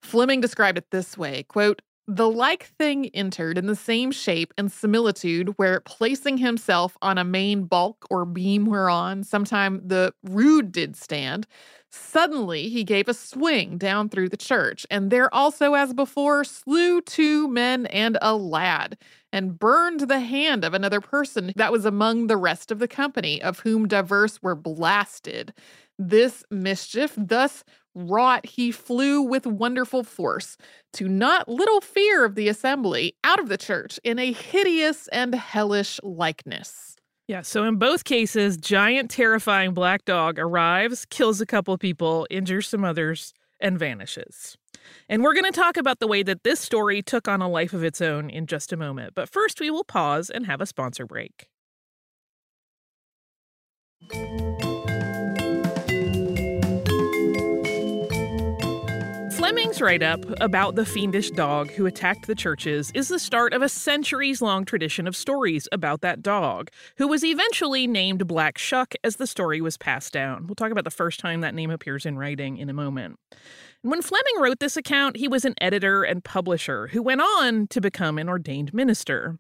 Fleming 0.02 0.40
described 0.40 0.78
it 0.78 0.92
this 0.92 1.18
way 1.18 1.44
quote, 1.44 1.82
The 2.08 2.30
like 2.30 2.66
thing 2.78 3.08
entered 3.14 3.58
in 3.58 3.66
the 3.68 3.78
same 3.78 4.12
shape 4.12 4.54
and 4.58 4.70
similitude, 4.70 5.54
where 5.58 5.80
placing 5.80 6.38
himself 6.38 6.98
on 7.02 7.18
a 7.18 7.24
main 7.24 7.64
bulk 7.64 8.06
or 8.10 8.26
beam 8.26 8.66
whereon 8.66 9.24
sometime 9.24 9.82
the 9.88 10.14
rood 10.24 10.74
did 10.74 10.98
stand, 10.98 11.48
suddenly 11.90 12.68
he 12.68 12.84
gave 12.84 13.08
a 13.08 13.14
swing 13.14 13.78
down 13.78 14.10
through 14.10 14.28
the 14.28 14.36
church, 14.36 14.86
and 14.92 15.12
there 15.12 15.34
also, 15.34 15.76
as 15.76 15.94
before, 15.94 16.44
slew 16.44 17.00
two 17.02 17.48
men 17.48 17.86
and 17.86 18.18
a 18.22 18.36
lad, 18.36 18.98
and 19.32 19.58
burned 19.58 20.02
the 20.02 20.20
hand 20.20 20.66
of 20.66 20.74
another 20.74 21.00
person 21.00 21.54
that 21.56 21.72
was 21.72 21.86
among 21.86 22.28
the 22.28 22.38
rest 22.38 22.70
of 22.70 22.80
the 22.80 22.88
company, 22.88 23.42
of 23.42 23.60
whom 23.60 23.88
divers 23.88 24.42
were 24.44 24.56
blasted. 24.56 25.54
This 25.98 26.44
mischief 26.52 27.14
thus 27.16 27.64
wrought, 27.96 28.46
he 28.46 28.72
flew 28.72 29.22
with 29.22 29.46
wonderful 29.46 30.04
force, 30.04 30.58
to 30.94 31.08
not 31.08 31.48
little 31.48 31.82
fear 31.82 32.26
of 32.26 32.36
the 32.36 32.48
assembly, 32.48 33.16
out 33.24 33.40
of 33.40 33.50
the 33.50 33.58
church 33.58 34.00
in 34.04 34.20
a 34.20 34.32
hideous 34.32 35.08
and 35.10 35.36
hellish 35.36 36.00
likeness. 36.04 36.96
Yeah, 37.28 37.42
so 37.42 37.64
in 37.64 37.78
both 37.78 38.04
cases, 38.04 38.58
giant, 38.58 39.10
terrifying 39.10 39.74
black 39.74 40.04
dog 40.04 40.38
arrives, 40.38 41.06
kills 41.06 41.40
a 41.40 41.46
couple 41.46 41.78
people, 41.78 42.28
injures 42.30 42.68
some 42.68 42.84
others, 42.84 43.34
and 43.62 43.80
vanishes. 43.80 44.58
And 45.08 45.24
we're 45.24 45.34
going 45.34 45.52
to 45.52 45.58
talk 45.58 45.78
about 45.78 46.00
the 46.00 46.08
way 46.08 46.24
that 46.24 46.44
this 46.44 46.60
story 46.60 47.02
took 47.02 47.30
on 47.30 47.42
a 47.42 47.48
life 47.48 47.74
of 47.74 47.84
its 47.84 48.02
own 48.02 48.30
in 48.30 48.46
just 48.46 48.74
a 48.74 48.78
moment. 48.78 49.14
But 49.16 49.30
first, 49.30 49.62
we 49.62 49.72
will 49.72 49.86
pause 49.86 50.30
and 50.30 50.46
have 50.46 50.60
a 50.60 50.66
sponsor 50.66 51.06
break. 51.06 51.48
Fleming's 59.54 59.82
write 59.82 60.02
up 60.02 60.26
about 60.42 60.74
the 60.74 60.84
fiendish 60.84 61.30
dog 61.30 61.70
who 61.70 61.86
attacked 61.86 62.26
the 62.26 62.34
churches 62.34 62.92
is 62.96 63.08
the 63.08 63.20
start 63.20 63.54
of 63.54 63.62
a 63.62 63.70
centuries 63.70 64.42
long 64.42 64.66
tradition 64.66 65.06
of 65.06 65.16
stories 65.16 65.68
about 65.72 66.02
that 66.02 66.24
dog, 66.24 66.72
who 66.98 67.08
was 67.08 67.24
eventually 67.24 67.86
named 67.86 68.26
Black 68.26 68.58
Shuck 68.58 68.96
as 69.04 69.18
the 69.18 69.28
story 69.28 69.62
was 69.62 69.78
passed 69.78 70.12
down. 70.12 70.48
We'll 70.48 70.56
talk 70.56 70.72
about 70.72 70.86
the 70.86 70.90
first 70.90 71.20
time 71.20 71.42
that 71.42 71.54
name 71.54 71.70
appears 71.70 72.04
in 72.04 72.18
writing 72.18 72.58
in 72.58 72.68
a 72.68 72.74
moment. 72.74 73.20
When 73.84 74.02
Fleming 74.02 74.40
wrote 74.40 74.60
this 74.60 74.76
account, 74.76 75.18
he 75.18 75.28
was 75.28 75.46
an 75.46 75.54
editor 75.62 76.02
and 76.02 76.24
publisher 76.24 76.88
who 76.88 77.04
went 77.04 77.22
on 77.22 77.68
to 77.68 77.80
become 77.80 78.18
an 78.18 78.30
ordained 78.30 78.74
minister. 78.74 79.38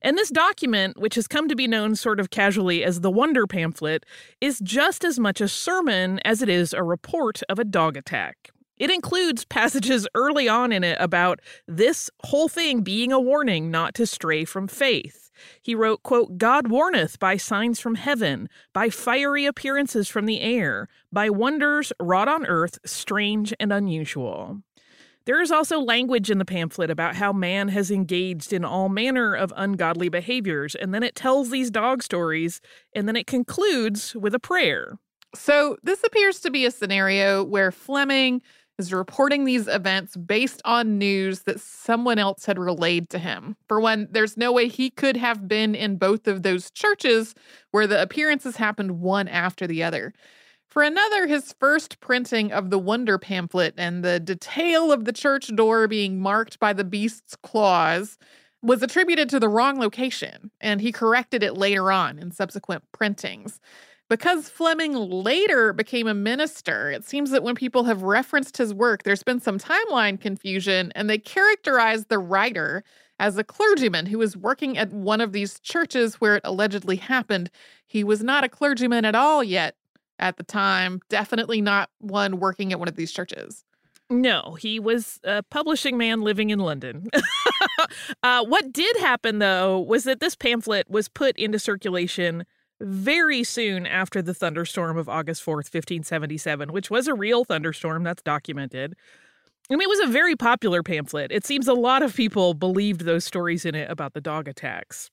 And 0.00 0.16
this 0.16 0.30
document, 0.30 0.96
which 1.00 1.16
has 1.16 1.26
come 1.26 1.48
to 1.48 1.56
be 1.56 1.66
known 1.66 1.96
sort 1.96 2.20
of 2.20 2.30
casually 2.30 2.84
as 2.84 3.00
the 3.00 3.10
Wonder 3.10 3.48
Pamphlet, 3.48 4.06
is 4.40 4.60
just 4.60 5.04
as 5.04 5.18
much 5.18 5.40
a 5.40 5.48
sermon 5.48 6.20
as 6.24 6.40
it 6.40 6.48
is 6.48 6.72
a 6.72 6.84
report 6.84 7.42
of 7.48 7.58
a 7.58 7.64
dog 7.64 7.96
attack. 7.96 8.52
It 8.78 8.90
includes 8.90 9.44
passages 9.44 10.06
early 10.14 10.48
on 10.48 10.70
in 10.70 10.84
it 10.84 10.98
about 11.00 11.40
this 11.66 12.10
whole 12.24 12.48
thing 12.48 12.82
being 12.82 13.10
a 13.10 13.20
warning 13.20 13.70
not 13.70 13.94
to 13.94 14.06
stray 14.06 14.44
from 14.44 14.68
faith. 14.68 15.30
He 15.62 15.74
wrote, 15.74 16.02
quote, 16.02 16.38
God 16.38 16.68
warneth 16.68 17.18
by 17.18 17.36
signs 17.36 17.80
from 17.80 17.94
heaven, 17.94 18.48
by 18.72 18.90
fiery 18.90 19.46
appearances 19.46 20.08
from 20.08 20.26
the 20.26 20.40
air, 20.40 20.88
by 21.12 21.30
wonders 21.30 21.92
wrought 22.00 22.28
on 22.28 22.46
earth, 22.46 22.78
strange 22.84 23.54
and 23.60 23.72
unusual. 23.72 24.62
There 25.26 25.42
is 25.42 25.50
also 25.50 25.80
language 25.80 26.30
in 26.30 26.38
the 26.38 26.44
pamphlet 26.44 26.88
about 26.88 27.16
how 27.16 27.32
man 27.32 27.68
has 27.68 27.90
engaged 27.90 28.52
in 28.52 28.64
all 28.64 28.88
manner 28.88 29.34
of 29.34 29.52
ungodly 29.56 30.08
behaviors, 30.08 30.74
and 30.74 30.94
then 30.94 31.02
it 31.02 31.16
tells 31.16 31.50
these 31.50 31.70
dog 31.70 32.02
stories, 32.02 32.60
and 32.94 33.08
then 33.08 33.16
it 33.16 33.26
concludes 33.26 34.14
with 34.14 34.34
a 34.34 34.38
prayer. 34.38 34.98
So, 35.34 35.76
this 35.82 36.02
appears 36.04 36.40
to 36.40 36.50
be 36.50 36.64
a 36.64 36.70
scenario 36.70 37.42
where 37.42 37.72
Fleming 37.72 38.40
is 38.78 38.92
reporting 38.92 39.44
these 39.44 39.68
events 39.68 40.16
based 40.16 40.60
on 40.64 40.98
news 40.98 41.42
that 41.42 41.60
someone 41.60 42.18
else 42.18 42.44
had 42.44 42.58
relayed 42.58 43.08
to 43.10 43.18
him. 43.18 43.56
For 43.68 43.80
one, 43.80 44.08
there's 44.10 44.36
no 44.36 44.52
way 44.52 44.68
he 44.68 44.90
could 44.90 45.16
have 45.16 45.48
been 45.48 45.74
in 45.74 45.96
both 45.96 46.26
of 46.26 46.42
those 46.42 46.70
churches 46.70 47.34
where 47.70 47.86
the 47.86 48.00
appearances 48.00 48.56
happened 48.56 49.00
one 49.00 49.28
after 49.28 49.66
the 49.66 49.82
other. 49.82 50.12
For 50.68 50.82
another, 50.82 51.26
his 51.26 51.54
first 51.58 52.00
printing 52.00 52.52
of 52.52 52.68
the 52.68 52.78
Wonder 52.78 53.16
pamphlet 53.16 53.72
and 53.78 54.04
the 54.04 54.20
detail 54.20 54.92
of 54.92 55.06
the 55.06 55.12
church 55.12 55.54
door 55.56 55.88
being 55.88 56.20
marked 56.20 56.60
by 56.60 56.74
the 56.74 56.84
beast's 56.84 57.34
claws 57.36 58.18
was 58.62 58.82
attributed 58.82 59.30
to 59.30 59.40
the 59.40 59.48
wrong 59.48 59.78
location, 59.78 60.50
and 60.60 60.80
he 60.80 60.92
corrected 60.92 61.42
it 61.42 61.56
later 61.56 61.90
on 61.90 62.18
in 62.18 62.30
subsequent 62.30 62.82
printings. 62.92 63.60
Because 64.08 64.48
Fleming 64.48 64.94
later 64.94 65.72
became 65.72 66.06
a 66.06 66.14
minister, 66.14 66.90
it 66.90 67.04
seems 67.04 67.30
that 67.30 67.42
when 67.42 67.56
people 67.56 67.84
have 67.84 68.02
referenced 68.02 68.56
his 68.56 68.72
work, 68.72 69.02
there's 69.02 69.24
been 69.24 69.40
some 69.40 69.58
timeline 69.58 70.20
confusion, 70.20 70.92
and 70.94 71.10
they 71.10 71.18
characterize 71.18 72.06
the 72.06 72.18
writer 72.18 72.84
as 73.18 73.36
a 73.36 73.44
clergyman 73.44 74.06
who 74.06 74.18
was 74.18 74.36
working 74.36 74.78
at 74.78 74.92
one 74.92 75.20
of 75.20 75.32
these 75.32 75.58
churches 75.60 76.16
where 76.16 76.36
it 76.36 76.42
allegedly 76.44 76.96
happened. 76.96 77.50
He 77.86 78.04
was 78.04 78.22
not 78.22 78.44
a 78.44 78.48
clergyman 78.48 79.04
at 79.04 79.14
all 79.16 79.42
yet 79.42 79.74
at 80.18 80.36
the 80.36 80.44
time, 80.44 81.00
definitely 81.08 81.60
not 81.60 81.90
one 81.98 82.38
working 82.38 82.72
at 82.72 82.78
one 82.78 82.88
of 82.88 82.96
these 82.96 83.12
churches. 83.12 83.64
No, 84.08 84.56
he 84.60 84.78
was 84.78 85.18
a 85.24 85.42
publishing 85.42 85.98
man 85.98 86.20
living 86.20 86.50
in 86.50 86.60
London. 86.60 87.08
uh, 88.22 88.44
what 88.44 88.72
did 88.72 88.96
happen, 88.98 89.40
though, 89.40 89.80
was 89.80 90.04
that 90.04 90.20
this 90.20 90.36
pamphlet 90.36 90.88
was 90.88 91.08
put 91.08 91.36
into 91.36 91.58
circulation 91.58 92.46
very 92.80 93.42
soon 93.44 93.86
after 93.86 94.20
the 94.22 94.34
thunderstorm 94.34 94.98
of 94.98 95.08
August 95.08 95.44
4th, 95.44 95.72
1577, 95.72 96.72
which 96.72 96.90
was 96.90 97.08
a 97.08 97.14
real 97.14 97.44
thunderstorm 97.44 98.02
that's 98.02 98.22
documented. 98.22 98.94
And 99.68 99.82
it 99.82 99.88
was 99.88 100.00
a 100.00 100.12
very 100.12 100.36
popular 100.36 100.82
pamphlet. 100.82 101.32
It 101.32 101.44
seems 101.44 101.66
a 101.66 101.74
lot 101.74 102.02
of 102.02 102.14
people 102.14 102.54
believed 102.54 103.02
those 103.02 103.24
stories 103.24 103.64
in 103.64 103.74
it 103.74 103.90
about 103.90 104.14
the 104.14 104.20
dog 104.20 104.46
attacks. 104.46 105.10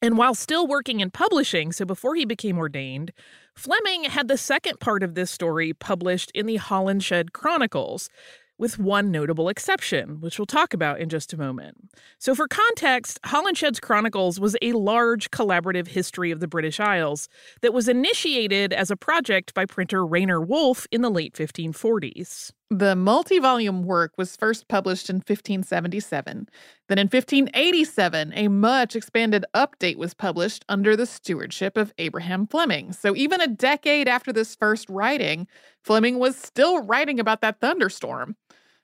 And 0.00 0.16
while 0.16 0.34
still 0.34 0.66
working 0.66 1.00
in 1.00 1.10
publishing, 1.10 1.72
so 1.72 1.84
before 1.84 2.14
he 2.14 2.24
became 2.24 2.58
ordained, 2.58 3.12
Fleming 3.54 4.04
had 4.04 4.28
the 4.28 4.38
second 4.38 4.78
part 4.78 5.02
of 5.02 5.14
this 5.14 5.30
story 5.30 5.72
published 5.72 6.30
in 6.34 6.46
the 6.46 6.58
Holinshed 6.58 7.32
Chronicles, 7.32 8.08
with 8.58 8.78
one 8.78 9.10
notable 9.10 9.48
exception, 9.48 10.20
which 10.20 10.38
we'll 10.38 10.46
talk 10.46 10.74
about 10.74 11.00
in 11.00 11.08
just 11.08 11.32
a 11.32 11.36
moment. 11.36 11.90
So, 12.18 12.34
for 12.34 12.48
context, 12.48 13.18
Holinshed's 13.24 13.80
Chronicles 13.80 14.40
was 14.40 14.56
a 14.60 14.72
large 14.72 15.30
collaborative 15.30 15.88
history 15.88 16.30
of 16.30 16.40
the 16.40 16.48
British 16.48 16.80
Isles 16.80 17.28
that 17.62 17.72
was 17.72 17.88
initiated 17.88 18.72
as 18.72 18.90
a 18.90 18.96
project 18.96 19.54
by 19.54 19.64
printer 19.64 20.04
Rayner 20.04 20.40
Wolfe 20.40 20.86
in 20.90 21.02
the 21.02 21.10
late 21.10 21.34
1540s. 21.34 22.52
The 22.70 22.94
multi 22.94 23.38
volume 23.38 23.82
work 23.84 24.12
was 24.18 24.36
first 24.36 24.68
published 24.68 25.08
in 25.08 25.16
1577. 25.16 26.48
Then 26.88 26.98
in 26.98 27.06
1587, 27.06 28.32
a 28.34 28.48
much 28.48 28.94
expanded 28.94 29.46
update 29.54 29.96
was 29.96 30.12
published 30.12 30.66
under 30.68 30.94
the 30.94 31.06
stewardship 31.06 31.78
of 31.78 31.94
Abraham 31.96 32.46
Fleming. 32.46 32.92
So 32.92 33.16
even 33.16 33.40
a 33.40 33.46
decade 33.46 34.06
after 34.06 34.34
this 34.34 34.54
first 34.54 34.86
writing, 34.90 35.46
Fleming 35.82 36.18
was 36.18 36.36
still 36.36 36.82
writing 36.84 37.18
about 37.18 37.40
that 37.40 37.58
thunderstorm. 37.60 38.36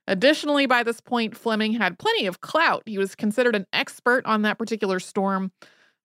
Additionally, 0.06 0.64
by 0.64 0.82
this 0.82 1.02
point, 1.02 1.36
Fleming 1.36 1.74
had 1.74 1.98
plenty 1.98 2.24
of 2.24 2.40
clout. 2.40 2.84
He 2.86 2.96
was 2.96 3.14
considered 3.14 3.54
an 3.54 3.66
expert 3.74 4.24
on 4.24 4.42
that 4.42 4.56
particular 4.56 4.98
storm. 4.98 5.52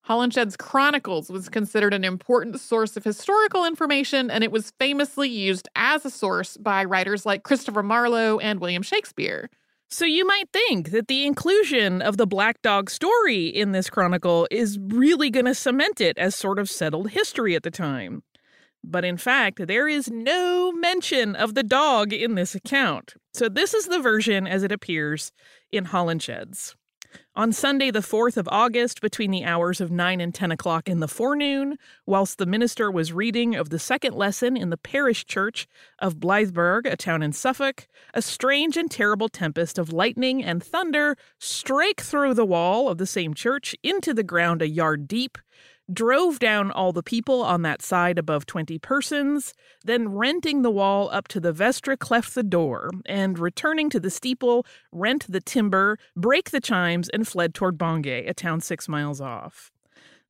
Holinshed's 0.03 0.57
Chronicles 0.57 1.29
was 1.29 1.49
considered 1.49 1.93
an 1.93 2.03
important 2.03 2.59
source 2.59 2.97
of 2.97 3.03
historical 3.03 3.65
information, 3.65 4.31
and 4.31 4.43
it 4.43 4.51
was 4.51 4.73
famously 4.79 5.29
used 5.29 5.67
as 5.75 6.05
a 6.05 6.09
source 6.09 6.57
by 6.57 6.83
writers 6.83 7.25
like 7.25 7.43
Christopher 7.43 7.83
Marlowe 7.83 8.39
and 8.39 8.59
William 8.59 8.81
Shakespeare. 8.81 9.49
So 9.91 10.05
you 10.05 10.25
might 10.25 10.49
think 10.53 10.91
that 10.91 11.07
the 11.07 11.25
inclusion 11.25 12.01
of 12.01 12.17
the 12.17 12.27
Black 12.27 12.61
Dog 12.61 12.89
story 12.89 13.47
in 13.47 13.71
this 13.71 13.89
chronicle 13.89 14.47
is 14.51 14.77
really 14.79 15.31
going 15.31 15.45
to 15.45 15.55
cement 15.55 15.99
it 15.99 16.17
as 16.17 16.35
sort 16.35 16.59
of 16.59 16.69
settled 16.69 17.09
history 17.09 17.55
at 17.55 17.63
the 17.63 17.71
time. 17.71 18.21
But 18.83 19.03
in 19.03 19.17
fact, 19.17 19.67
there 19.67 19.87
is 19.87 20.09
no 20.09 20.71
mention 20.71 21.35
of 21.35 21.53
the 21.53 21.63
dog 21.63 22.13
in 22.13 22.35
this 22.35 22.55
account. 22.55 23.15
So 23.33 23.49
this 23.49 23.73
is 23.73 23.87
the 23.87 23.99
version 23.99 24.47
as 24.47 24.63
it 24.63 24.71
appears 24.71 25.31
in 25.71 25.85
Holinshed's. 25.85 26.75
On 27.39 27.53
Sunday, 27.53 27.89
the 27.89 28.01
4th 28.01 28.35
of 28.35 28.49
August, 28.51 28.99
between 28.99 29.31
the 29.31 29.45
hours 29.45 29.79
of 29.79 29.89
9 29.89 30.19
and 30.19 30.35
10 30.35 30.51
o'clock 30.51 30.89
in 30.89 30.99
the 30.99 31.07
forenoon, 31.07 31.77
whilst 32.05 32.37
the 32.37 32.45
minister 32.45 32.91
was 32.91 33.13
reading 33.13 33.55
of 33.55 33.69
the 33.69 33.79
second 33.79 34.13
lesson 34.13 34.57
in 34.57 34.71
the 34.71 34.77
parish 34.77 35.25
church 35.25 35.65
of 35.99 36.19
Blythburgh, 36.19 36.85
a 36.85 36.97
town 36.97 37.23
in 37.23 37.31
Suffolk, 37.31 37.87
a 38.13 38.21
strange 38.21 38.75
and 38.75 38.91
terrible 38.91 39.29
tempest 39.29 39.79
of 39.79 39.93
lightning 39.93 40.43
and 40.43 40.61
thunder 40.61 41.15
strake 41.39 42.01
through 42.01 42.33
the 42.33 42.43
wall 42.43 42.89
of 42.89 42.97
the 42.97 43.07
same 43.07 43.33
church 43.33 43.73
into 43.83 44.13
the 44.13 44.21
ground 44.21 44.61
a 44.61 44.67
yard 44.67 45.07
deep, 45.07 45.37
drove 45.91 46.39
down 46.39 46.71
all 46.71 46.91
the 46.91 47.03
people 47.03 47.41
on 47.41 47.61
that 47.63 47.81
side 47.81 48.17
above 48.17 48.45
20 48.45 48.77
persons, 48.79 49.53
then 49.83 50.09
renting 50.09 50.61
the 50.61 50.71
wall 50.71 51.09
up 51.11 51.27
to 51.29 51.39
the 51.39 51.51
vestry 51.51 51.97
cleft 51.97 52.35
the 52.35 52.43
door, 52.43 52.91
and 53.05 53.39
returning 53.39 53.89
to 53.89 53.99
the 53.99 54.09
steeple, 54.09 54.65
rent 54.91 55.25
the 55.29 55.41
timber, 55.41 55.97
brake 56.15 56.51
the 56.51 56.61
chimes, 56.61 57.09
and 57.09 57.27
fled 57.27 57.53
toward 57.53 57.77
Bongay, 57.77 58.29
a 58.29 58.33
town 58.33 58.61
six 58.61 58.87
miles 58.87 59.19
off. 59.19 59.71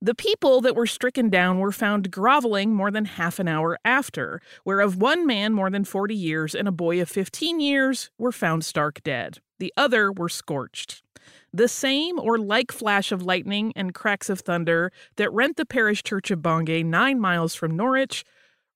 The 0.02 0.16
people 0.16 0.62
that 0.62 0.78
were 0.78 0.88
stricken 0.88 1.30
down 1.30 1.60
were 1.60 1.74
found 1.74 2.10
groveling 2.10 2.74
more 2.74 2.90
than 2.90 3.04
half 3.04 3.38
an 3.38 3.50
hour 3.50 3.78
after, 3.84 4.42
whereof 4.64 4.96
one 4.96 5.28
man 5.28 5.52
more 5.52 5.70
than 5.70 5.84
40 5.84 6.16
years 6.16 6.56
and 6.56 6.70
a 6.70 6.72
boy 6.72 7.02
of 7.02 7.10
15 7.10 7.60
years 7.60 8.10
were 8.18 8.32
found 8.32 8.64
stark 8.64 9.04
dead. 9.04 9.40
the 9.60 9.74
other 9.76 10.10
were 10.10 10.30
scorched. 10.30 11.04
The 11.54 11.68
same 11.68 12.20
or 12.20 12.38
like 12.38 12.72
flash 12.72 13.12
of 13.12 13.24
lightning 13.24 13.74
and 13.76 13.94
cracks 13.94 14.30
of 14.30 14.42
thunder 14.42 14.92
that 15.16 15.32
rent 15.34 15.58
the 15.58 15.66
parish 15.66 16.04
church 16.04 16.32
of 16.32 16.42
Bungay 16.42 16.84
nine 16.84 17.20
miles 17.20 17.56
from 17.56 17.76
Norwich 17.76 18.24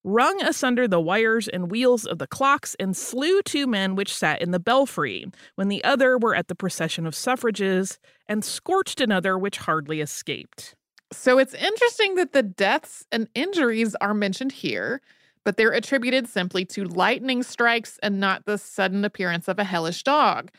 wrung 0.04 0.40
asunder 0.42 0.86
the 0.86 1.00
wires 1.00 1.48
and 1.48 1.70
wheels 1.70 2.04
of 2.04 2.18
the 2.18 2.26
clocks 2.26 2.76
and 2.78 2.96
slew 2.96 3.40
two 3.42 3.66
men 3.66 3.96
which 3.96 4.14
sat 4.14 4.42
in 4.42 4.50
the 4.50 4.60
belfry, 4.60 5.24
when 5.54 5.68
the 5.68 5.82
other 5.82 6.18
were 6.18 6.34
at 6.34 6.48
the 6.48 6.54
procession 6.54 7.06
of 7.06 7.14
suffrages, 7.14 7.98
and 8.28 8.44
scorched 8.44 9.00
another 9.00 9.38
which 9.38 9.56
hardly 9.58 10.00
escaped. 10.02 10.76
So 11.10 11.38
it's 11.38 11.54
interesting 11.54 12.16
that 12.16 12.32
the 12.32 12.42
deaths 12.42 13.06
and 13.10 13.28
injuries 13.34 13.94
are 14.00 14.14
mentioned 14.14 14.52
here, 14.52 15.00
but 15.42 15.56
they're 15.56 15.72
attributed 15.72 16.28
simply 16.28 16.64
to 16.66 16.84
lightning 16.84 17.42
strikes 17.42 17.98
and 18.02 18.20
not 18.20 18.44
the 18.44 18.58
sudden 18.58 19.04
appearance 19.04 19.48
of 19.48 19.58
a 19.58 19.64
hellish 19.64 20.02
dog. 20.02 20.50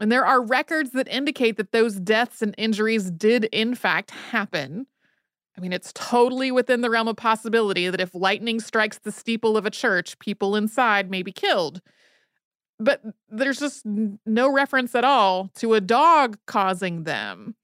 And 0.00 0.10
there 0.10 0.24
are 0.24 0.42
records 0.42 0.92
that 0.92 1.08
indicate 1.08 1.58
that 1.58 1.72
those 1.72 2.00
deaths 2.00 2.40
and 2.40 2.54
injuries 2.56 3.10
did, 3.10 3.44
in 3.52 3.74
fact, 3.74 4.10
happen. 4.10 4.86
I 5.56 5.60
mean, 5.60 5.74
it's 5.74 5.92
totally 5.92 6.50
within 6.50 6.80
the 6.80 6.88
realm 6.88 7.06
of 7.06 7.16
possibility 7.16 7.90
that 7.90 8.00
if 8.00 8.14
lightning 8.14 8.60
strikes 8.60 8.98
the 8.98 9.12
steeple 9.12 9.58
of 9.58 9.66
a 9.66 9.70
church, 9.70 10.18
people 10.18 10.56
inside 10.56 11.10
may 11.10 11.22
be 11.22 11.32
killed. 11.32 11.82
But 12.78 13.02
there's 13.28 13.58
just 13.58 13.84
no 13.84 14.50
reference 14.50 14.94
at 14.94 15.04
all 15.04 15.50
to 15.56 15.74
a 15.74 15.82
dog 15.82 16.38
causing 16.46 17.04
them. 17.04 17.54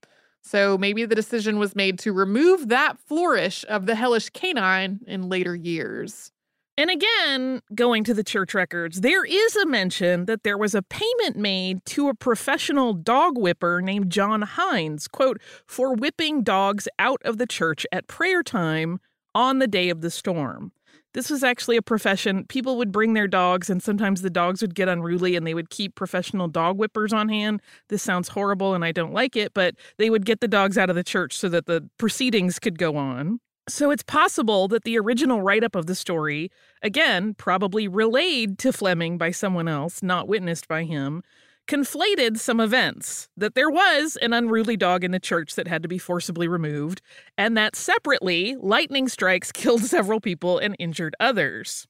So 0.43 0.77
maybe 0.77 1.07
the 1.07 1.15
decision 1.15 1.59
was 1.59 1.75
made 1.75 1.99
to 2.01 2.13
remove 2.13 2.69
that 2.69 2.99
flourish 2.99 3.65
of 3.69 3.87
the 3.87 3.95
hellish 3.95 4.29
canine 4.29 5.01
in 5.07 5.29
later 5.29 5.57
years. 5.57 6.33
And 6.79 6.91
again, 6.91 7.63
going 7.75 8.05
to 8.05 8.13
the 8.13 8.23
church 8.23 8.53
records, 8.53 9.01
there 9.01 9.25
is 9.25 9.57
a 9.57 9.65
mention 9.65 10.27
that 10.27 10.43
there 10.43 10.59
was 10.59 10.75
a 10.75 10.83
payment 10.83 11.37
made 11.37 11.83
to 11.87 12.11
a 12.11 12.15
professional 12.15 12.93
dog 12.93 13.39
whipper 13.39 13.81
named 13.81 14.11
John 14.11 14.43
Hines, 14.43 15.09
quote, 15.09 15.41
for 15.67 15.95
whipping 15.95 16.43
dogs 16.43 16.87
out 16.99 17.23
of 17.25 17.39
the 17.39 17.47
church 17.47 17.87
at 17.93 18.09
prayer 18.09 18.43
time 18.43 19.01
on 19.35 19.59
the 19.59 19.67
day 19.67 19.89
of 19.89 20.03
the 20.03 20.11
storm. 20.11 20.73
This 21.15 21.31
was 21.31 21.43
actually 21.43 21.79
a 21.79 21.83
profession. 21.83 22.45
People 22.45 22.77
would 22.77 22.93
bring 22.93 23.15
their 23.15 23.27
dogs, 23.27 23.71
and 23.71 23.83
sometimes 23.83 24.21
the 24.21 24.29
dogs 24.29 24.61
would 24.61 24.75
get 24.75 24.87
unruly 24.87 25.35
and 25.35 25.47
they 25.47 25.55
would 25.55 25.71
keep 25.71 25.95
professional 25.95 26.47
dog 26.47 26.77
whippers 26.77 27.15
on 27.15 27.31
hand. 27.31 27.63
This 27.89 28.03
sounds 28.03 28.29
horrible 28.29 28.75
and 28.75 28.85
I 28.85 28.93
don't 28.93 29.15
like 29.15 29.35
it, 29.35 29.55
but 29.55 29.77
they 29.97 30.11
would 30.11 30.27
get 30.27 30.43
the 30.43 30.49
dogs 30.49 30.77
out 30.77 30.91
of 30.91 30.97
the 30.97 31.03
church 31.03 31.39
so 31.39 31.49
that 31.49 31.65
the 31.65 31.89
proceedings 31.97 32.59
could 32.59 32.79
go 32.79 32.99
on. 32.99 33.41
So 33.69 33.91
it's 33.91 34.05
possible 34.05 34.69
that 34.69 34.85
the 34.85 34.99
original 34.99 35.43
write 35.43 35.65
up 35.65 35.75
of 35.75 35.87
the 35.87 35.97
story, 35.97 36.53
again, 36.83 37.35
probably 37.35 37.89
relayed 37.89 38.59
to 38.61 38.73
Fleming 38.73 39.19
by 39.19 39.33
someone 39.33 39.67
else, 39.67 40.05
not 40.05 40.29
witnessed 40.29 40.69
by 40.69 40.85
him, 40.85 41.25
conflated 41.67 42.39
some 42.39 42.61
events 42.61 43.29
that 43.37 43.57
there 43.57 43.69
was 43.69 44.17
an 44.23 44.33
unruly 44.33 44.77
dog 44.77 45.03
in 45.03 45.11
the 45.11 45.19
church 45.19 45.57
that 45.57 45.67
had 45.67 45.83
to 45.83 45.89
be 45.89 45.99
forcibly 45.99 46.47
removed, 46.47 47.03
and 47.37 47.57
that 47.57 47.75
separately, 47.75 48.55
lightning 48.61 49.09
strikes 49.09 49.51
killed 49.53 49.83
several 49.83 50.21
people 50.21 50.59
and 50.59 50.77
injured 50.79 51.17
others. 51.19 51.89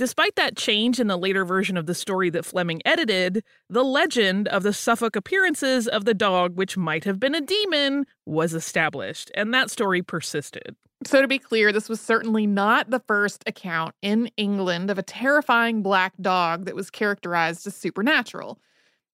Despite 0.00 0.36
that 0.36 0.56
change 0.56 0.98
in 0.98 1.08
the 1.08 1.18
later 1.18 1.44
version 1.44 1.76
of 1.76 1.84
the 1.84 1.94
story 1.94 2.30
that 2.30 2.46
Fleming 2.46 2.80
edited, 2.86 3.44
the 3.68 3.84
legend 3.84 4.48
of 4.48 4.62
the 4.62 4.72
Suffolk 4.72 5.14
appearances 5.14 5.86
of 5.86 6.06
the 6.06 6.14
dog, 6.14 6.56
which 6.56 6.78
might 6.78 7.04
have 7.04 7.20
been 7.20 7.34
a 7.34 7.40
demon, 7.42 8.06
was 8.24 8.54
established, 8.54 9.30
and 9.34 9.52
that 9.52 9.70
story 9.70 10.00
persisted. 10.00 10.74
So, 11.04 11.20
to 11.20 11.28
be 11.28 11.38
clear, 11.38 11.70
this 11.70 11.90
was 11.90 12.00
certainly 12.00 12.46
not 12.46 12.88
the 12.88 13.00
first 13.00 13.44
account 13.46 13.94
in 14.00 14.30
England 14.38 14.90
of 14.90 14.96
a 14.96 15.02
terrifying 15.02 15.82
black 15.82 16.14
dog 16.18 16.64
that 16.64 16.74
was 16.74 16.88
characterized 16.88 17.66
as 17.66 17.76
supernatural. 17.76 18.58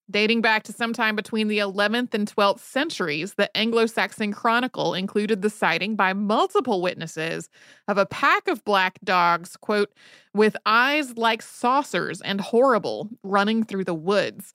Dating 0.08 0.40
back 0.40 0.62
to 0.64 0.72
sometime 0.72 1.16
between 1.16 1.48
the 1.48 1.58
11th 1.58 2.14
and 2.14 2.32
12th 2.32 2.60
centuries, 2.60 3.34
the 3.34 3.54
Anglo 3.56 3.86
Saxon 3.86 4.32
Chronicle 4.32 4.94
included 4.94 5.42
the 5.42 5.50
sighting 5.50 5.96
by 5.96 6.12
multiple 6.12 6.80
witnesses 6.80 7.48
of 7.88 7.98
a 7.98 8.06
pack 8.06 8.46
of 8.46 8.64
black 8.64 9.00
dogs, 9.02 9.56
quote, 9.56 9.92
with 10.32 10.56
eyes 10.64 11.16
like 11.16 11.42
saucers 11.42 12.20
and 12.20 12.40
horrible, 12.40 13.10
running 13.24 13.64
through 13.64 13.82
the 13.82 13.94
woods. 13.94 14.52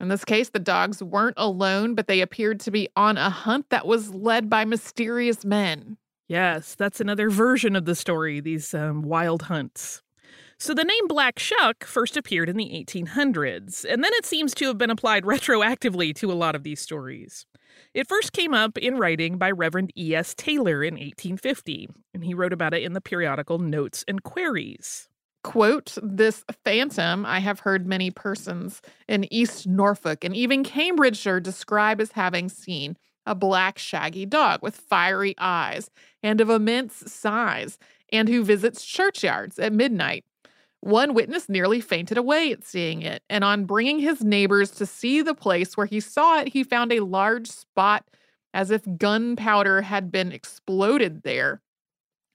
In 0.00 0.08
this 0.08 0.24
case, 0.24 0.50
the 0.50 0.58
dogs 0.58 1.02
weren't 1.02 1.36
alone, 1.38 1.94
but 1.94 2.06
they 2.06 2.20
appeared 2.20 2.60
to 2.60 2.70
be 2.70 2.88
on 2.94 3.16
a 3.16 3.30
hunt 3.30 3.70
that 3.70 3.86
was 3.86 4.14
led 4.14 4.50
by 4.50 4.66
mysterious 4.66 5.46
men. 5.46 5.96
Yes, 6.28 6.74
that's 6.74 7.00
another 7.00 7.30
version 7.30 7.74
of 7.74 7.86
the 7.86 7.94
story, 7.94 8.40
these 8.40 8.74
um, 8.74 9.02
wild 9.02 9.42
hunts. 9.42 10.02
So 10.62 10.74
the 10.74 10.84
name 10.84 11.08
Black 11.08 11.38
Shuck 11.38 11.84
first 11.84 12.18
appeared 12.18 12.50
in 12.50 12.58
the 12.58 12.68
1800s, 12.86 13.86
and 13.88 14.04
then 14.04 14.12
it 14.16 14.26
seems 14.26 14.52
to 14.56 14.66
have 14.66 14.76
been 14.76 14.90
applied 14.90 15.24
retroactively 15.24 16.14
to 16.16 16.30
a 16.30 16.34
lot 16.34 16.54
of 16.54 16.64
these 16.64 16.82
stories. 16.82 17.46
It 17.94 18.06
first 18.06 18.34
came 18.34 18.52
up 18.52 18.76
in 18.76 18.98
writing 18.98 19.38
by 19.38 19.52
Reverend 19.52 19.90
E.S. 19.96 20.34
Taylor 20.34 20.84
in 20.84 20.94
1850, 20.94 21.88
and 22.12 22.22
he 22.22 22.34
wrote 22.34 22.52
about 22.52 22.74
it 22.74 22.82
in 22.82 22.92
the 22.92 23.00
periodical 23.00 23.58
Notes 23.58 24.04
and 24.06 24.22
Queries. 24.22 25.08
Quote, 25.42 25.96
this 26.02 26.44
phantom 26.62 27.24
I 27.24 27.38
have 27.38 27.60
heard 27.60 27.86
many 27.86 28.10
persons 28.10 28.82
in 29.08 29.32
East 29.32 29.66
Norfolk 29.66 30.24
and 30.24 30.36
even 30.36 30.62
Cambridgeshire 30.62 31.40
describe 31.40 32.02
as 32.02 32.12
having 32.12 32.50
seen 32.50 32.98
a 33.24 33.34
black 33.34 33.78
shaggy 33.78 34.26
dog 34.26 34.60
with 34.62 34.76
fiery 34.76 35.34
eyes 35.38 35.90
and 36.22 36.38
of 36.38 36.50
immense 36.50 37.10
size, 37.10 37.78
and 38.12 38.28
who 38.28 38.44
visits 38.44 38.84
churchyards 38.84 39.58
at 39.58 39.72
midnight 39.72 40.24
one 40.80 41.14
witness 41.14 41.48
nearly 41.48 41.80
fainted 41.80 42.16
away 42.16 42.52
at 42.52 42.64
seeing 42.64 43.02
it, 43.02 43.22
and 43.28 43.44
on 43.44 43.66
bringing 43.66 43.98
his 43.98 44.22
neighbors 44.22 44.70
to 44.72 44.86
see 44.86 45.20
the 45.20 45.34
place 45.34 45.76
where 45.76 45.86
he 45.86 46.00
saw 46.00 46.40
it, 46.40 46.48
he 46.48 46.64
found 46.64 46.92
a 46.92 47.00
large 47.00 47.48
spot 47.48 48.06
as 48.54 48.70
if 48.70 48.82
gunpowder 48.96 49.82
had 49.82 50.10
been 50.10 50.32
exploded 50.32 51.22
there. 51.22 51.60